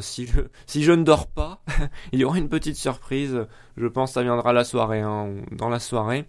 si, 0.00 0.26
je, 0.26 0.40
si 0.66 0.82
je 0.82 0.92
ne 0.92 1.02
dors 1.02 1.28
pas, 1.28 1.62
il 2.12 2.20
y 2.20 2.24
aura 2.24 2.38
une 2.38 2.50
petite 2.50 2.76
surprise. 2.76 3.46
Je 3.76 3.86
pense 3.86 4.10
que 4.10 4.14
ça 4.14 4.22
viendra 4.22 4.52
la 4.52 4.64
soirée, 4.64 5.00
hein, 5.00 5.34
dans 5.52 5.70
la 5.70 5.80
soirée. 5.80 6.28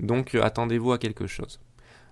Donc 0.00 0.34
attendez-vous 0.34 0.92
à 0.92 0.98
quelque 0.98 1.26
chose. 1.26 1.60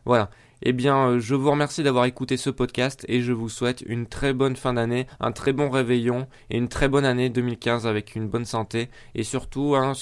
Voilà. 0.05 0.31
Eh 0.63 0.73
bien, 0.73 1.09
euh, 1.09 1.21
je 1.21 1.35
vous 1.35 1.51
remercie 1.51 1.83
d'avoir 1.83 2.05
écouté 2.07 2.37
ce 2.37 2.51
podcast 2.51 3.05
et 3.09 3.21
je 3.21 3.33
vous 3.33 3.49
souhaite 3.49 3.83
une 3.83 4.07
très 4.07 4.33
bonne 4.33 4.57
fin 4.57 4.73
d'année, 4.73 5.07
un 5.21 5.31
très 5.31 5.53
bon 5.53 5.71
réveillon 5.71 6.27
et 6.51 6.59
une 6.59 6.69
très 6.69 6.89
bonne 6.89 7.05
année 7.05 7.31
2015 7.31 7.87
avec 7.87 8.17
une 8.17 8.29
bonne 8.29 8.45
santé. 8.45 8.89
Et 9.15 9.23
surtout, 9.23 9.77
hein, 9.77 9.93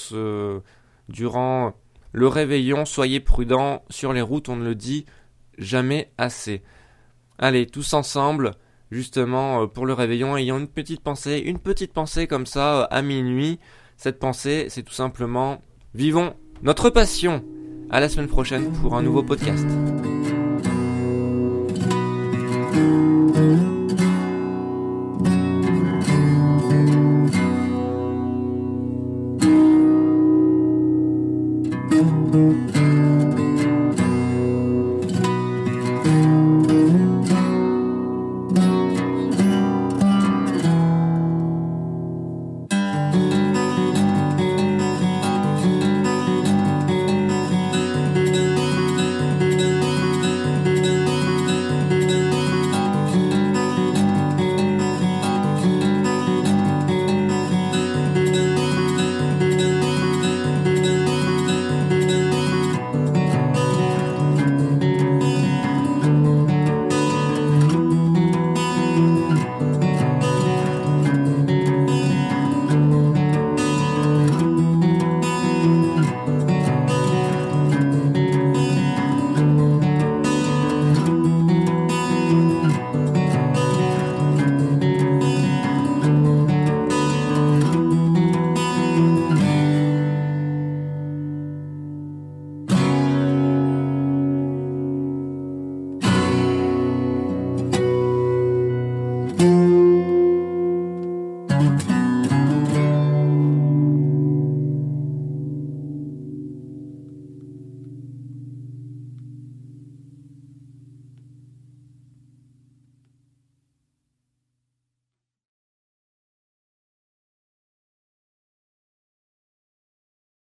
durant 1.09 1.73
le 2.11 2.27
réveillon, 2.27 2.85
soyez 2.85 3.19
prudents 3.19 3.83
sur 3.89 4.13
les 4.13 4.21
routes, 4.21 4.49
on 4.49 4.55
ne 4.55 4.63
le 4.63 4.75
dit 4.75 5.05
jamais 5.59 6.11
assez. 6.17 6.63
Allez, 7.37 7.67
tous 7.67 7.93
ensemble, 7.93 8.53
justement, 8.91 9.63
euh, 9.63 9.67
pour 9.67 9.85
le 9.85 9.93
réveillon, 9.93 10.37
ayant 10.37 10.57
une 10.57 10.67
petite 10.67 11.01
pensée, 11.01 11.39
une 11.39 11.59
petite 11.59 11.93
pensée 11.93 12.27
comme 12.27 12.45
ça, 12.45 12.81
euh, 12.81 12.87
à 12.89 13.01
minuit. 13.01 13.59
Cette 13.97 14.19
pensée, 14.19 14.67
c'est 14.69 14.83
tout 14.83 14.93
simplement, 14.93 15.61
vivons 15.93 16.33
notre 16.61 16.89
passion. 16.89 17.43
À 17.89 18.01
la 18.01 18.09
semaine 18.09 18.27
prochaine 18.27 18.71
pour 18.81 18.95
un 18.95 19.01
nouveau 19.01 19.23
podcast. 19.23 19.65